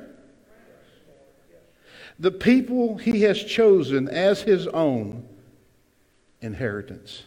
The 2.18 2.30
people 2.30 2.96
he 2.96 3.22
has 3.22 3.42
chosen 3.42 4.08
as 4.08 4.42
his 4.42 4.66
own 4.68 5.26
inheritance. 6.40 7.24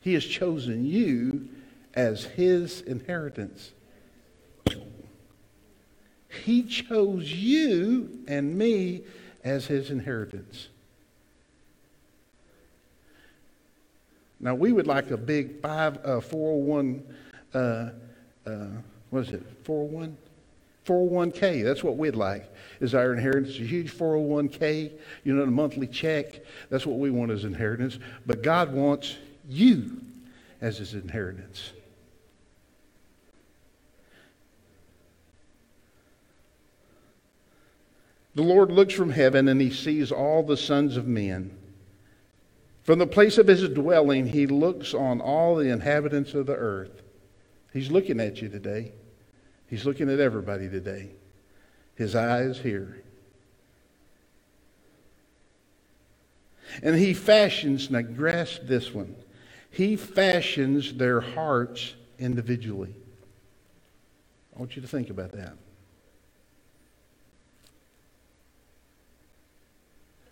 He 0.00 0.14
has 0.14 0.24
chosen 0.24 0.84
you 0.84 1.48
as 1.94 2.24
his 2.24 2.82
inheritance. 2.82 3.72
He 6.44 6.64
chose 6.64 7.32
you 7.32 8.20
and 8.28 8.56
me 8.56 9.02
as 9.42 9.66
his 9.66 9.90
inheritance. 9.90 10.68
Now, 14.40 14.54
we 14.54 14.72
would 14.72 14.86
like 14.86 15.10
a 15.10 15.16
big 15.16 15.62
five, 15.62 15.98
uh, 16.04 16.20
401, 16.20 17.02
uh, 17.54 17.90
uh, 18.46 18.66
what 19.10 19.26
is 19.26 19.32
it, 19.32 19.42
401? 19.64 20.16
401k, 20.84 21.64
that's 21.64 21.82
what 21.82 21.96
we'd 21.96 22.14
like, 22.14 22.52
is 22.80 22.94
our 22.94 23.14
inheritance. 23.14 23.56
A 23.56 23.62
huge 23.62 23.90
401k, 23.96 24.92
you 25.24 25.34
know, 25.34 25.42
a 25.42 25.46
monthly 25.46 25.86
check. 25.86 26.44
That's 26.68 26.84
what 26.84 26.98
we 26.98 27.10
want 27.10 27.30
as 27.30 27.44
inheritance. 27.44 27.98
But 28.26 28.42
God 28.42 28.72
wants 28.72 29.16
you 29.48 30.00
as 30.60 30.78
his 30.78 30.94
inheritance. 30.94 31.72
The 38.34 38.42
Lord 38.42 38.70
looks 38.70 38.92
from 38.92 39.10
heaven 39.10 39.48
and 39.48 39.60
he 39.60 39.70
sees 39.70 40.10
all 40.10 40.42
the 40.42 40.56
sons 40.56 40.96
of 40.96 41.06
men. 41.06 41.56
From 42.82 42.98
the 42.98 43.06
place 43.06 43.38
of 43.38 43.46
his 43.46 43.66
dwelling, 43.68 44.26
he 44.26 44.46
looks 44.46 44.92
on 44.92 45.20
all 45.20 45.56
the 45.56 45.70
inhabitants 45.70 46.34
of 46.34 46.46
the 46.46 46.56
earth. 46.56 47.03
He's 47.74 47.90
looking 47.90 48.20
at 48.20 48.40
you 48.40 48.48
today. 48.48 48.92
He's 49.66 49.84
looking 49.84 50.08
at 50.08 50.20
everybody 50.20 50.68
today. 50.70 51.10
His 51.96 52.14
eyes 52.14 52.56
here. 52.56 53.02
And 56.82 56.96
he 56.96 57.12
fashions, 57.14 57.90
now 57.90 58.02
grasp 58.02 58.62
this 58.62 58.94
one. 58.94 59.16
He 59.70 59.96
fashions 59.96 60.94
their 60.94 61.20
hearts 61.20 61.94
individually. 62.18 62.94
I 64.54 64.60
want 64.60 64.76
you 64.76 64.82
to 64.82 64.88
think 64.88 65.10
about 65.10 65.32
that. 65.32 65.54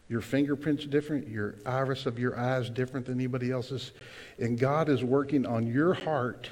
Your 0.08 0.20
fingerprint's 0.20 0.84
different. 0.84 1.26
Your 1.26 1.56
iris 1.66 2.06
of 2.06 2.20
your 2.20 2.38
eye's 2.38 2.70
different 2.70 3.06
than 3.06 3.16
anybody 3.16 3.50
else's. 3.50 3.90
And 4.38 4.58
God 4.58 4.88
is 4.88 5.02
working 5.02 5.44
on 5.44 5.66
your 5.66 5.94
heart 5.94 6.48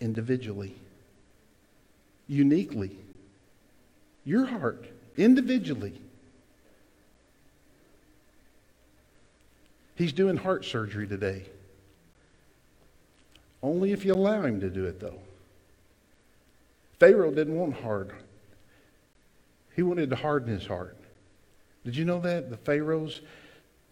individually, 0.00 0.74
uniquely. 2.28 2.96
Your 4.24 4.44
heart, 4.44 4.86
individually. 5.16 6.00
He's 9.94 10.12
doing 10.12 10.36
heart 10.36 10.64
surgery 10.64 11.06
today. 11.06 11.44
Only 13.62 13.92
if 13.92 14.04
you 14.04 14.12
allow 14.12 14.42
him 14.42 14.60
to 14.60 14.68
do 14.68 14.84
it, 14.84 15.00
though. 15.00 15.18
Pharaoh 16.98 17.30
didn't 17.30 17.56
want 17.56 17.74
hard. 17.74 18.12
He 19.74 19.82
wanted 19.82 20.10
to 20.10 20.16
harden 20.16 20.52
his 20.52 20.66
heart. 20.66 20.96
Did 21.84 21.96
you 21.96 22.04
know 22.04 22.20
that? 22.20 22.50
The 22.50 22.56
Pharaohs, 22.56 23.20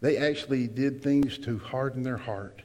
they 0.00 0.16
actually 0.16 0.66
did 0.66 1.02
things 1.02 1.38
to 1.38 1.58
harden 1.58 2.02
their 2.02 2.16
heart. 2.16 2.62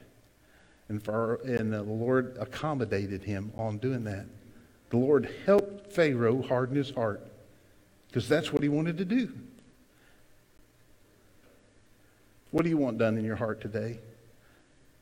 And, 0.90 1.02
for, 1.02 1.36
and 1.44 1.72
the 1.72 1.82
Lord 1.82 2.36
accommodated 2.38 3.22
him 3.22 3.52
on 3.56 3.78
doing 3.78 4.04
that. 4.04 4.26
The 4.90 4.98
Lord 4.98 5.32
helped 5.46 5.92
Pharaoh 5.92 6.42
harden 6.42 6.76
his 6.76 6.90
heart 6.90 7.26
because 8.08 8.28
that's 8.28 8.52
what 8.52 8.62
he 8.62 8.68
wanted 8.68 8.98
to 8.98 9.04
do. 9.06 9.32
What 12.50 12.64
do 12.64 12.68
you 12.68 12.76
want 12.76 12.98
done 12.98 13.16
in 13.16 13.24
your 13.24 13.36
heart 13.36 13.60
today? 13.60 14.00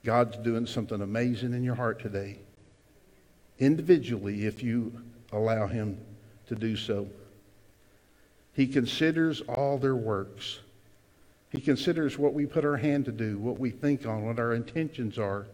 God's 0.05 0.37
doing 0.37 0.66
something 0.66 1.01
amazing 1.01 1.55
in 1.55 1.64
your 1.64 1.74
heart 1.74 2.01
today. 2.01 2.38
Individually, 3.59 4.44
if 4.44 4.62
you 4.62 4.92
allow 5.33 5.66
Him 5.66 5.98
to 6.46 6.55
do 6.55 6.77
so. 6.77 7.09
He 8.53 8.66
considers 8.66 9.40
all 9.42 9.79
their 9.79 9.96
works. 9.96 10.59
He 11.51 11.61
considers 11.61 12.18
what 12.18 12.35
we 12.35 12.46
put 12.46 12.64
our 12.64 12.77
hand 12.77 13.05
to 13.07 13.12
do, 13.12 13.38
what 13.38 13.59
we 13.59 13.70
think 13.70 14.07
on, 14.07 14.24
what 14.24 14.38
our 14.38 14.55
intentions 14.55 15.18
are. 15.18 15.46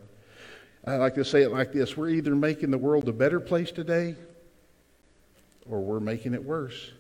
I 0.87 0.97
like 0.97 1.15
to 1.15 1.25
say 1.25 1.43
it 1.43 1.51
like 1.51 1.73
this 1.73 1.97
we're 1.97 2.11
either 2.11 2.35
making 2.35 2.71
the 2.71 2.79
world 2.79 3.09
a 3.09 3.13
better 3.13 3.41
place 3.41 3.71
today 3.71 4.17
or 5.69 5.81
we're 5.81 6.01
making 6.01 6.35
it 6.35 6.45
worse. 6.45 6.91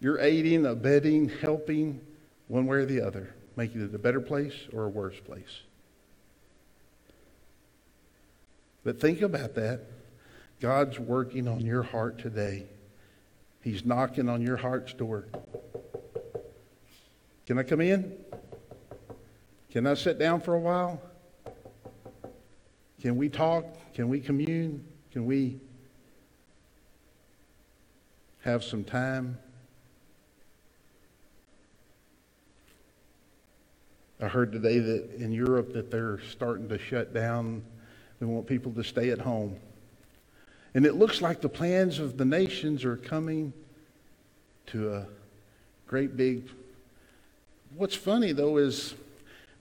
You're 0.00 0.20
aiding, 0.20 0.66
abetting, 0.66 1.28
helping 1.28 2.00
one 2.46 2.66
way 2.66 2.78
or 2.78 2.84
the 2.84 3.00
other, 3.00 3.34
making 3.56 3.82
it 3.82 3.94
a 3.94 3.98
better 3.98 4.20
place 4.20 4.54
or 4.72 4.84
a 4.84 4.88
worse 4.88 5.18
place. 5.18 5.62
But 8.84 9.00
think 9.00 9.22
about 9.22 9.54
that. 9.56 9.80
God's 10.60 10.98
working 10.98 11.48
on 11.48 11.60
your 11.60 11.82
heart 11.82 12.18
today. 12.18 12.66
He's 13.62 13.84
knocking 13.84 14.28
on 14.28 14.42
your 14.42 14.56
heart's 14.56 14.92
door. 14.92 15.26
Can 17.46 17.58
I 17.58 17.62
come 17.62 17.80
in? 17.80 18.16
Can 19.70 19.86
I 19.86 19.94
sit 19.94 20.18
down 20.18 20.40
for 20.40 20.54
a 20.54 20.58
while? 20.58 21.00
Can 23.02 23.16
we 23.16 23.28
talk? 23.28 23.64
Can 23.92 24.08
we 24.08 24.18
commune? 24.18 24.82
Can 25.12 25.26
we 25.26 25.60
have 28.40 28.64
some 28.64 28.82
time? 28.82 29.38
I 34.20 34.26
heard 34.26 34.52
today 34.52 34.78
that 34.78 35.14
in 35.16 35.32
Europe 35.32 35.74
that 35.74 35.90
they're 35.90 36.18
starting 36.30 36.68
to 36.70 36.78
shut 36.78 37.12
down. 37.12 37.62
They 38.20 38.26
want 38.26 38.46
people 38.46 38.72
to 38.72 38.82
stay 38.82 39.10
at 39.10 39.20
home. 39.20 39.56
And 40.74 40.86
it 40.86 40.94
looks 40.94 41.20
like 41.20 41.40
the 41.40 41.48
plans 41.48 41.98
of 41.98 42.16
the 42.16 42.24
nations 42.24 42.84
are 42.84 42.96
coming 42.96 43.52
to 44.66 44.94
a 44.94 45.06
great 45.86 46.16
big. 46.16 46.48
What's 47.76 47.94
funny, 47.94 48.32
though, 48.32 48.56
is 48.56 48.94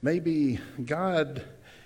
maybe 0.02 0.60
God 0.86 1.44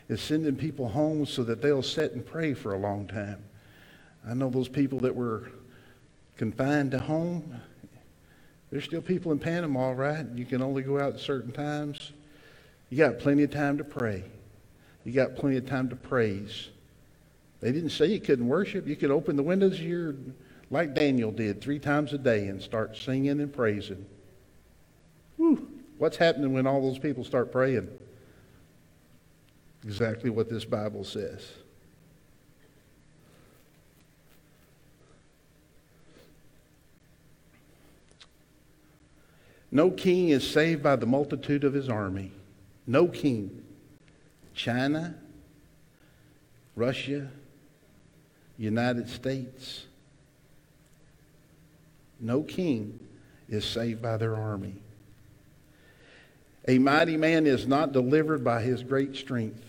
is 0.10 0.21
sending 0.21 0.56
people 0.56 0.89
home 0.89 1.26
so 1.26 1.43
that 1.43 1.62
they'll 1.62 1.84
sit 1.84 2.13
and 2.13 2.26
pray 2.26 2.54
for 2.54 2.74
a 2.74 2.78
long 2.78 3.08
time. 3.08 3.43
I 4.28 4.34
know 4.34 4.50
those 4.50 4.67
people 4.67 5.00
that 5.00 5.15
were 5.15 5.52
confined 6.38 6.91
to 6.91 7.00
home. 7.00 7.60
There's 8.69 8.84
still 8.84 9.02
people 9.02 9.32
in 9.32 9.39
Panama, 9.39 9.91
right? 9.91 10.26
You 10.36 10.45
can 10.45 10.62
only 10.62 10.82
go 10.82 11.00
out 11.00 11.13
at 11.13 11.19
certain 11.19 11.52
times. 11.52 12.12
You 12.89 12.97
got 12.97 13.19
plenty 13.19 13.43
of 13.43 13.52
time 13.52 13.78
to 13.78 13.84
pray. 13.84 14.24
You 15.04 15.12
got 15.13 15.36
plenty 15.36 15.58
of 15.58 15.65
time 15.65 15.89
to 15.89 15.95
praise. 15.95 16.69
They 17.60 17.71
didn't 17.71 17.91
say 17.91 18.08
you 18.08 18.19
couldn't 18.19 18.47
worship. 18.47 18.88
You 18.88 18.95
could 18.95 19.12
open 19.12 19.36
the 19.36 19.43
windows 19.43 19.74
of 19.74 19.86
your, 19.86 20.15
like 20.69 20.93
Daniel 20.93 21.32
did, 21.32 21.62
three 21.62 21.80
times 21.80 22.12
a 22.13 22.17
day 22.17 22.47
and 22.47 22.62
start 22.62 22.97
singing 22.97 23.39
and 23.39 23.54
praising. 23.54 24.06
What's 26.02 26.18
happening 26.18 26.52
when 26.52 26.66
all 26.66 26.82
those 26.82 26.98
people 26.98 27.24
start 27.24 27.52
praying? 27.52 27.88
Exactly 29.84 30.32
what 30.32 30.50
this 30.50 30.66
Bible 30.66 31.04
says. 31.04 31.48
No 39.70 39.92
king 39.92 40.30
is 40.30 40.50
saved 40.50 40.82
by 40.82 40.96
the 40.96 41.06
multitude 41.06 41.64
of 41.64 41.74
his 41.74 41.88
army. 41.88 42.32
No 42.88 43.08
king. 43.08 43.64
China, 44.56 45.14
Russia, 46.76 47.28
United 48.58 49.08
States. 49.08 49.86
No 52.20 52.42
king 52.42 53.00
is 53.48 53.64
saved 53.64 54.02
by 54.02 54.18
their 54.18 54.36
army. 54.36 54.78
A 56.67 56.78
mighty 56.78 57.17
man 57.17 57.47
is 57.47 57.65
not 57.65 57.91
delivered 57.91 58.43
by 58.43 58.62
his 58.62 58.84
great 58.84 59.15
strength. 59.15 59.63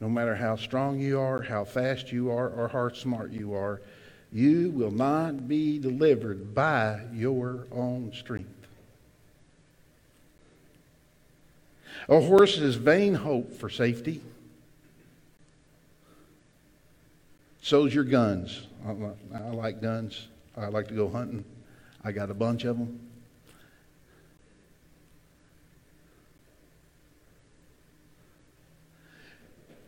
No 0.00 0.08
matter 0.08 0.34
how 0.34 0.56
strong 0.56 0.98
you 0.98 1.20
are, 1.20 1.42
how 1.42 1.64
fast 1.64 2.10
you 2.10 2.30
are, 2.30 2.48
or 2.48 2.68
how 2.68 2.88
smart 2.88 3.32
you 3.32 3.54
are, 3.54 3.82
you 4.32 4.70
will 4.70 4.90
not 4.90 5.46
be 5.46 5.78
delivered 5.78 6.54
by 6.54 7.00
your 7.12 7.66
own 7.70 8.12
strength. 8.14 8.48
A 12.08 12.20
horse 12.20 12.56
is 12.56 12.76
vain 12.76 13.14
hope 13.14 13.52
for 13.52 13.68
safety. 13.68 14.22
So's 17.60 17.94
your 17.94 18.04
guns. 18.04 18.66
I, 18.86 19.50
like 19.50 19.82
guns. 19.82 20.28
I 20.56 20.68
like 20.68 20.88
to 20.88 20.94
go 20.94 21.08
hunting. 21.08 21.44
I 22.02 22.12
got 22.12 22.30
a 22.30 22.34
bunch 22.34 22.64
of 22.64 22.78
them. 22.78 23.09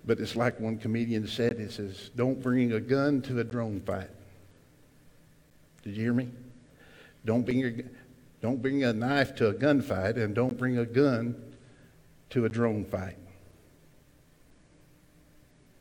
But 0.04 0.18
it's 0.18 0.34
like 0.34 0.58
one 0.58 0.78
comedian 0.78 1.26
said, 1.26 1.52
it 1.60 1.72
says, 1.72 2.10
don't 2.16 2.42
bring 2.42 2.72
a 2.72 2.80
gun 2.80 3.22
to 3.22 3.38
a 3.38 3.44
drone 3.44 3.80
fight. 3.80 4.10
Did 5.84 5.96
you 5.96 6.02
hear 6.02 6.12
me? 6.12 6.28
Don't 7.24 7.42
bring 7.44 7.64
a, 7.64 7.72
don't 8.40 8.60
bring 8.60 8.82
a 8.82 8.92
knife 8.92 9.34
to 9.36 9.48
a 9.48 9.54
gunfight 9.54 10.16
and 10.16 10.34
don't 10.34 10.58
bring 10.58 10.78
a 10.78 10.86
gun 10.86 11.40
to 12.30 12.44
a 12.44 12.48
drone 12.48 12.84
fight. 12.84 13.16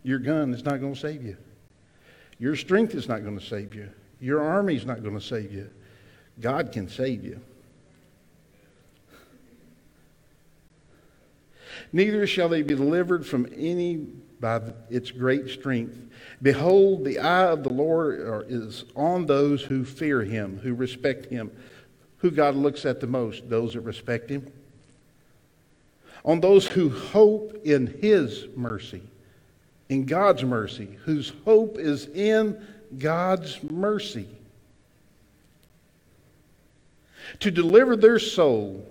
Your 0.03 0.19
gun 0.19 0.53
is 0.53 0.63
not 0.63 0.79
going 0.79 0.93
to 0.93 0.99
save 0.99 1.23
you. 1.23 1.37
Your 2.37 2.55
strength 2.55 2.93
is 2.95 3.07
not 3.07 3.23
going 3.23 3.37
to 3.37 3.45
save 3.45 3.73
you. 3.73 3.89
Your 4.19 4.41
army 4.41 4.75
is 4.75 4.85
not 4.85 5.03
going 5.03 5.15
to 5.15 5.25
save 5.25 5.51
you. 5.51 5.69
God 6.39 6.71
can 6.71 6.87
save 6.87 7.23
you. 7.23 7.39
Neither 11.93 12.25
shall 12.25 12.49
they 12.49 12.61
be 12.61 12.75
delivered 12.75 13.25
from 13.25 13.47
any 13.55 14.07
by 14.39 14.61
its 14.89 15.11
great 15.11 15.49
strength. 15.49 15.97
Behold, 16.41 17.05
the 17.05 17.19
eye 17.19 17.47
of 17.47 17.63
the 17.63 17.73
Lord 17.73 18.45
is 18.49 18.85
on 18.95 19.25
those 19.25 19.61
who 19.61 19.85
fear 19.85 20.23
him, 20.23 20.59
who 20.63 20.73
respect 20.73 21.27
him. 21.27 21.51
Who 22.17 22.31
God 22.31 22.55
looks 22.55 22.85
at 22.85 22.99
the 22.99 23.07
most? 23.07 23.49
Those 23.49 23.73
that 23.73 23.81
respect 23.81 24.29
him. 24.29 24.51
On 26.23 26.39
those 26.39 26.67
who 26.67 26.89
hope 26.89 27.61
in 27.63 27.87
his 27.87 28.45
mercy 28.55 29.01
in 29.91 30.05
God's 30.05 30.45
mercy, 30.45 30.97
whose 31.03 31.33
hope 31.43 31.77
is 31.77 32.07
in 32.07 32.65
God's 32.97 33.61
mercy. 33.61 34.25
To 37.41 37.51
deliver 37.51 37.97
their 37.97 38.17
soul, 38.17 38.87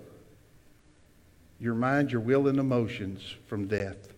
your 1.61 1.75
mind, 1.75 2.11
your 2.11 2.21
will, 2.21 2.49
and 2.49 2.59
emotions 2.59 3.35
from 3.47 3.67
death. 3.67 4.09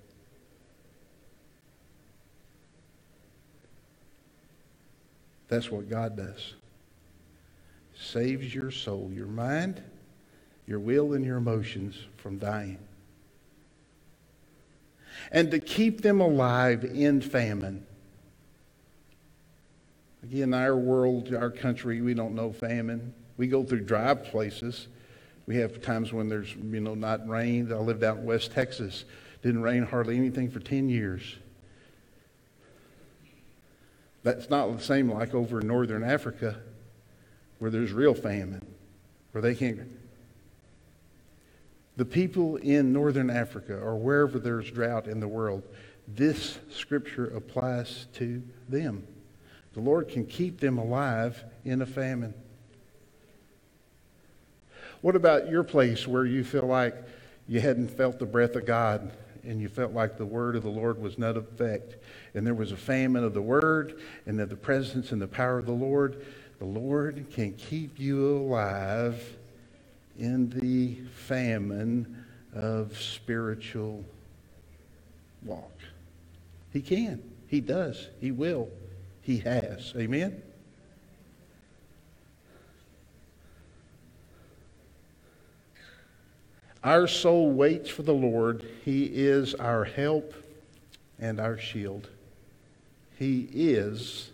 That's 5.50 5.72
what 5.72 5.90
God 5.90 6.18
does. 6.18 6.56
Saves 7.96 8.56
your 8.56 8.72
soul, 8.72 9.12
your 9.14 9.28
mind, 9.28 9.84
your 10.68 10.80
will, 10.80 11.14
and 11.14 11.26
your 11.26 11.38
emotions 11.38 11.98
from 12.18 12.40
dying. 12.40 12.80
and 15.32 15.52
to 15.52 15.60
keep 15.60 16.02
them 16.02 16.22
alive 16.22 16.84
in 16.86 17.22
famine. 17.22 17.86
Again, 20.24 20.54
our 20.54 20.76
world, 20.78 21.34
our 21.34 21.52
country, 21.52 22.02
we 22.02 22.14
don't 22.14 22.36
know 22.36 22.52
famine. 22.52 23.14
We 23.38 23.48
go 23.48 23.64
through 23.64 23.82
dry 23.82 24.14
places. 24.16 24.88
We 25.46 25.58
have 25.58 25.82
times 25.82 26.14
when 26.14 26.30
there's, 26.30 26.56
you 26.56 26.80
know, 26.80 26.96
not 26.96 27.28
rain. 27.28 27.72
I 27.72 27.76
lived 27.76 28.04
out 28.04 28.18
in 28.18 28.26
West 28.26 28.52
Texas. 28.52 29.06
Didn't 29.42 29.62
rain 29.62 29.84
hardly 29.84 30.18
anything 30.18 30.50
for 30.50 30.60
10 30.60 30.90
years. 30.90 31.36
That's 34.24 34.50
not 34.50 34.78
the 34.78 34.84
same 34.84 35.12
like 35.12 35.34
over 35.34 35.60
in 35.60 35.68
northern 35.68 36.04
Africa 36.04 36.58
where 37.60 37.70
there's 37.70 37.92
real 37.92 38.14
famine, 38.14 38.66
where 39.32 39.42
they 39.42 39.56
can't. 39.56 39.80
The 41.96 42.06
people 42.06 42.56
in 42.58 42.92
northern 42.92 43.30
Africa 43.30 43.78
or 43.78 43.96
wherever 43.96 44.40
there's 44.40 44.72
drought 44.72 45.08
in 45.08 45.20
the 45.20 45.28
world, 45.28 45.64
this 46.08 46.58
scripture 46.70 47.28
applies 47.28 48.08
to 48.14 48.42
them. 48.68 49.06
The 49.74 49.80
Lord 49.80 50.08
can 50.08 50.26
keep 50.26 50.60
them 50.60 50.78
alive 50.78 51.44
in 51.66 51.82
a 51.82 51.86
famine. 51.86 52.34
What 55.04 55.18
about 55.18 55.50
your 55.50 55.66
place 55.66 56.08
where 56.08 56.26
you 56.26 56.46
feel 56.46 56.66
like 56.66 56.96
you 57.46 57.60
hadn't 57.60 57.90
felt 57.90 58.20
the 58.20 58.26
breath 58.26 58.56
of 58.56 58.66
God 58.66 59.12
and 59.44 59.60
you 59.60 59.68
felt 59.68 59.92
like 59.92 60.18
the 60.18 60.26
word 60.26 60.56
of 60.56 60.64
the 60.64 60.70
Lord 60.70 60.98
was 60.98 61.18
not 61.18 61.36
effect 61.36 61.98
and 62.34 62.48
there 62.48 62.54
was 62.54 62.72
a 62.72 62.78
famine 62.78 63.22
of 63.22 63.34
the 63.34 63.42
word 63.42 64.00
and 64.26 64.40
of 64.40 64.48
the 64.48 64.56
presence 64.56 65.12
and 65.12 65.22
the 65.22 65.28
power 65.28 65.60
of 65.60 65.66
the 65.66 65.74
Lord? 65.74 66.26
The 66.60 66.66
Lord 66.66 67.26
can 67.34 67.52
keep 67.52 68.00
you 68.00 68.38
alive 68.38 69.22
in 70.18 70.50
the 70.52 70.96
famine 71.28 72.24
of 72.56 72.98
spiritual 72.98 74.06
walk. 75.44 75.78
He 76.72 76.80
can. 76.80 77.22
He 77.48 77.60
does. 77.60 78.08
He 78.22 78.32
will. 78.32 78.70
He 79.22 79.40
has. 79.40 79.92
Amen? 79.98 80.42
Our 86.84 87.08
soul 87.08 87.52
waits 87.52 87.90
for 87.90 88.04
the 88.04 88.14
Lord. 88.14 88.66
He 88.84 89.06
is 89.06 89.54
our 89.56 89.86
help 89.86 90.34
and 91.18 91.40
our 91.40 91.58
shield. 91.58 92.10
He 93.18 93.48
is 93.54 94.32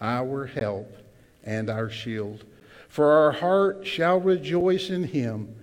our 0.00 0.46
help 0.46 0.96
and 1.42 1.68
our 1.68 1.90
shield. 1.90 2.44
For 2.88 3.10
our 3.10 3.32
heart 3.32 3.86
shall 3.86 4.20
rejoice 4.20 4.90
in 4.90 5.02
him 5.02 5.54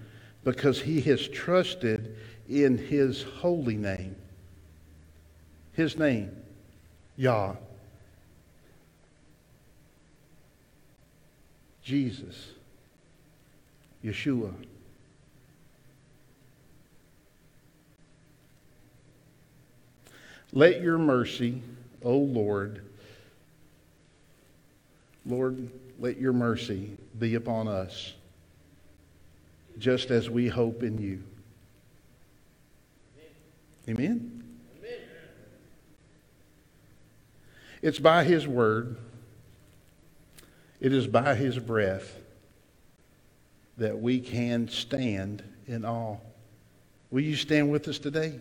because 0.43 0.81
he 0.81 0.99
has 1.01 1.25
trusted 1.27 2.17
in 2.49 2.77
his 2.77 3.23
holy 3.23 3.77
name. 3.77 4.15
His 5.73 5.97
name, 5.97 6.35
Yah. 7.15 7.55
Jesus, 11.81 12.49
Yeshua. 14.03 14.53
Let 20.51 20.81
your 20.81 20.97
mercy, 20.97 21.61
O 22.03 22.17
Lord, 22.17 22.81
Lord, 25.25 25.69
let 25.99 26.17
your 26.17 26.33
mercy 26.33 26.97
be 27.17 27.35
upon 27.35 27.67
us, 27.67 28.13
just 29.77 30.09
as 30.09 30.29
we 30.29 30.47
hope 30.47 30.81
in 30.81 30.97
you. 30.97 31.21
Amen? 33.87 34.43
Amen. 34.79 34.99
It's 37.81 37.99
by 37.99 38.23
his 38.23 38.47
word, 38.47 38.97
it 40.79 40.93
is 40.93 41.05
by 41.05 41.35
his 41.35 41.59
breath 41.59 42.15
that 43.77 43.99
we 43.99 44.19
can 44.19 44.67
stand 44.67 45.43
in 45.67 45.85
awe. 45.85 46.17
Will 47.11 47.21
you 47.21 47.35
stand 47.35 47.71
with 47.71 47.87
us 47.87 47.99
today? 47.99 48.39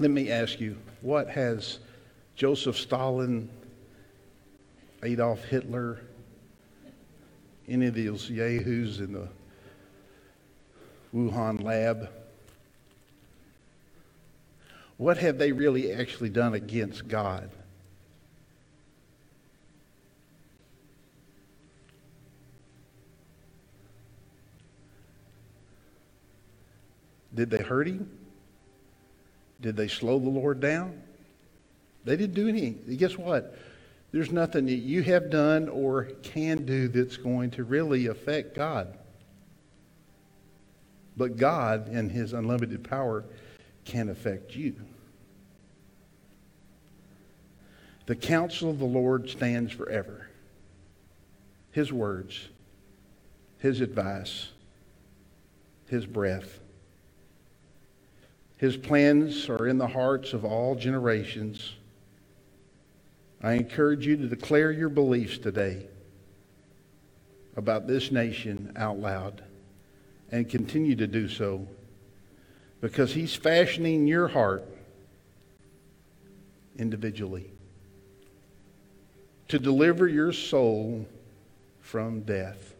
Let 0.00 0.10
me 0.10 0.30
ask 0.30 0.58
you, 0.60 0.78
what 1.02 1.28
has 1.28 1.78
Joseph 2.34 2.78
Stalin, 2.78 3.50
Adolf 5.02 5.44
Hitler, 5.44 6.00
any 7.68 7.84
of 7.84 7.92
these 7.92 8.30
yahoos 8.30 9.00
in 9.00 9.12
the 9.12 9.28
Wuhan 11.14 11.62
lab, 11.62 12.08
what 14.96 15.18
have 15.18 15.36
they 15.36 15.52
really 15.52 15.92
actually 15.92 16.30
done 16.30 16.54
against 16.54 17.06
God? 17.06 17.50
Did 27.34 27.50
they 27.50 27.62
hurt 27.62 27.86
him? 27.86 28.10
Did 29.60 29.76
they 29.76 29.88
slow 29.88 30.18
the 30.18 30.28
Lord 30.28 30.60
down? 30.60 31.02
They 32.04 32.16
didn't 32.16 32.34
do 32.34 32.48
anything. 32.48 32.96
Guess 32.96 33.18
what? 33.18 33.56
There's 34.12 34.32
nothing 34.32 34.66
that 34.66 34.72
you 34.72 35.02
have 35.02 35.30
done 35.30 35.68
or 35.68 36.04
can 36.22 36.64
do 36.64 36.88
that's 36.88 37.16
going 37.16 37.52
to 37.52 37.64
really 37.64 38.06
affect 38.06 38.54
God. 38.54 38.96
But 41.16 41.36
God, 41.36 41.88
in 41.88 42.08
His 42.08 42.32
unlimited 42.32 42.82
power, 42.82 43.24
can 43.84 44.08
affect 44.08 44.56
you. 44.56 44.74
The 48.06 48.16
counsel 48.16 48.70
of 48.70 48.78
the 48.78 48.86
Lord 48.86 49.28
stands 49.28 49.72
forever. 49.72 50.28
His 51.70 51.92
words, 51.92 52.48
His 53.58 53.80
advice, 53.80 54.48
His 55.86 56.06
breath. 56.06 56.58
His 58.60 58.76
plans 58.76 59.48
are 59.48 59.66
in 59.66 59.78
the 59.78 59.86
hearts 59.86 60.34
of 60.34 60.44
all 60.44 60.74
generations. 60.74 61.76
I 63.42 63.54
encourage 63.54 64.06
you 64.06 64.18
to 64.18 64.26
declare 64.26 64.70
your 64.70 64.90
beliefs 64.90 65.38
today 65.38 65.86
about 67.56 67.86
this 67.86 68.12
nation 68.12 68.70
out 68.76 68.98
loud 68.98 69.42
and 70.30 70.46
continue 70.46 70.94
to 70.96 71.06
do 71.06 71.26
so 71.26 71.66
because 72.82 73.14
He's 73.14 73.34
fashioning 73.34 74.06
your 74.06 74.28
heart 74.28 74.66
individually 76.76 77.50
to 79.48 79.58
deliver 79.58 80.06
your 80.06 80.34
soul 80.34 81.06
from 81.80 82.20
death. 82.20 82.74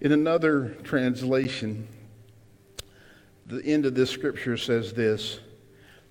In 0.00 0.10
another 0.10 0.70
translation, 0.82 1.86
the 3.46 3.64
end 3.64 3.86
of 3.86 3.94
this 3.94 4.10
scripture 4.10 4.56
says 4.56 4.92
this 4.92 5.40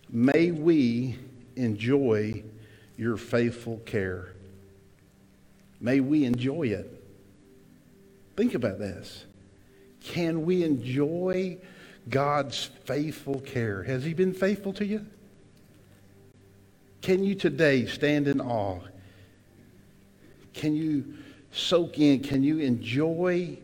May 0.10 0.52
we 0.52 1.18
enjoy 1.56 2.44
your 2.98 3.18
faithful 3.18 3.78
care. 3.86 4.34
May 5.82 6.00
we 6.00 6.26
enjoy 6.26 6.64
it. 6.64 7.04
Think 8.36 8.54
about 8.54 8.80
this. 8.80 9.26
Can 10.02 10.46
we 10.46 10.64
enjoy 10.64 11.58
God's 12.10 12.70
faithful 12.86 13.42
care? 13.42 13.84
Has 13.84 14.04
He 14.04 14.14
been 14.14 14.34
faithful 14.34 14.74
to 14.74 14.86
you? 14.86 15.06
Can 17.02 17.24
you 17.24 17.36
today 17.36 17.86
stand 17.86 18.28
in 18.28 18.42
awe? 18.42 18.80
Can 20.54 20.76
you 20.76 21.16
soak 21.52 22.00
in? 22.00 22.22
Can 22.22 22.44
you 22.44 22.60
enjoy 22.60 23.58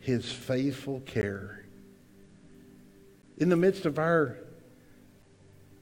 His 0.00 0.30
faithful 0.30 1.00
care? 1.00 1.63
In 3.38 3.48
the 3.48 3.56
midst 3.56 3.84
of 3.86 3.98
our 3.98 4.36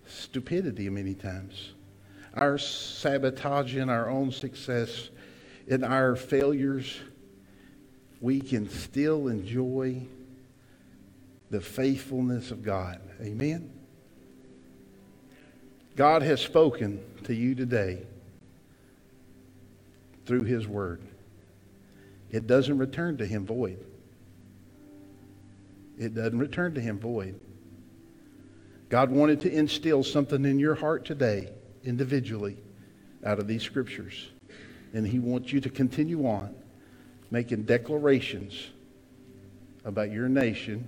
stupidity 0.06 0.88
many 0.88 1.14
times, 1.14 1.72
our 2.34 2.58
sabotage 2.58 3.76
in 3.76 3.90
our 3.90 4.08
own 4.08 4.32
success, 4.32 5.10
in 5.66 5.84
our 5.84 6.16
failures, 6.16 6.98
we 8.20 8.40
can 8.40 8.68
still 8.68 9.28
enjoy 9.28 10.02
the 11.50 11.60
faithfulness 11.60 12.50
of 12.50 12.62
God. 12.62 13.00
Amen? 13.20 13.70
God 15.96 16.22
has 16.22 16.40
spoken 16.40 17.04
to 17.24 17.34
you 17.34 17.54
today 17.54 18.06
through 20.24 20.44
His 20.44 20.66
Word. 20.66 21.02
It 22.30 22.46
doesn't 22.46 22.78
return 22.78 23.18
to 23.18 23.26
Him 23.26 23.44
void. 23.44 23.84
It 26.02 26.14
doesn't 26.14 26.38
return 26.38 26.74
to 26.74 26.80
him 26.80 26.98
void. 26.98 27.38
God 28.88 29.10
wanted 29.10 29.40
to 29.42 29.52
instill 29.52 30.02
something 30.02 30.44
in 30.44 30.58
your 30.58 30.74
heart 30.74 31.04
today, 31.04 31.48
individually, 31.84 32.56
out 33.24 33.38
of 33.38 33.46
these 33.46 33.62
scriptures. 33.62 34.30
And 34.92 35.06
he 35.06 35.18
wants 35.18 35.52
you 35.52 35.60
to 35.60 35.70
continue 35.70 36.26
on 36.26 36.54
making 37.30 37.62
declarations 37.62 38.68
about 39.84 40.10
your 40.10 40.28
nation 40.28 40.86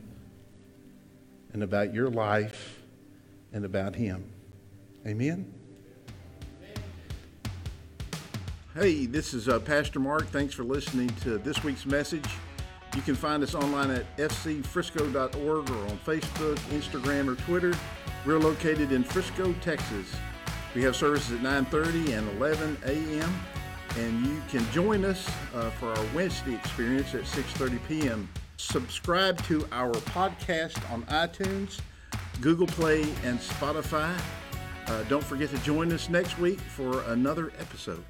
and 1.52 1.62
about 1.62 1.94
your 1.94 2.10
life 2.10 2.82
and 3.52 3.64
about 3.64 3.94
Him. 3.94 4.24
Amen? 5.06 5.52
Hey, 8.74 9.06
this 9.06 9.32
is 9.32 9.48
uh, 9.48 9.60
Pastor 9.60 10.00
Mark. 10.00 10.26
Thanks 10.26 10.52
for 10.52 10.64
listening 10.64 11.08
to 11.22 11.38
this 11.38 11.62
week's 11.62 11.86
message. 11.86 12.28
You 12.94 13.02
can 13.02 13.16
find 13.16 13.42
us 13.42 13.54
online 13.54 13.90
at 13.90 14.16
fcfrisco.org 14.16 15.70
or 15.70 15.86
on 15.88 15.98
Facebook, 15.98 16.56
Instagram, 16.70 17.28
or 17.28 17.34
Twitter. 17.42 17.74
We're 18.24 18.38
located 18.38 18.92
in 18.92 19.02
Frisco, 19.02 19.52
Texas. 19.54 20.14
We 20.74 20.82
have 20.82 20.94
services 20.94 21.32
at 21.32 21.40
9:30 21.40 22.16
and 22.16 22.28
11 22.36 22.78
a.m. 22.84 23.34
And 23.98 24.26
you 24.26 24.42
can 24.48 24.68
join 24.70 25.04
us 25.04 25.28
uh, 25.54 25.70
for 25.70 25.88
our 25.88 26.06
Wednesday 26.14 26.54
experience 26.54 27.14
at 27.14 27.22
6:30 27.22 27.78
p.m. 27.88 28.28
Subscribe 28.56 29.42
to 29.44 29.66
our 29.72 29.92
podcast 29.92 30.78
on 30.92 31.02
iTunes, 31.04 31.80
Google 32.40 32.66
Play, 32.66 33.02
and 33.24 33.38
Spotify. 33.40 34.16
Uh, 34.86 35.02
don't 35.04 35.24
forget 35.24 35.50
to 35.50 35.58
join 35.58 35.92
us 35.92 36.08
next 36.08 36.38
week 36.38 36.60
for 36.60 37.02
another 37.04 37.52
episode. 37.58 38.04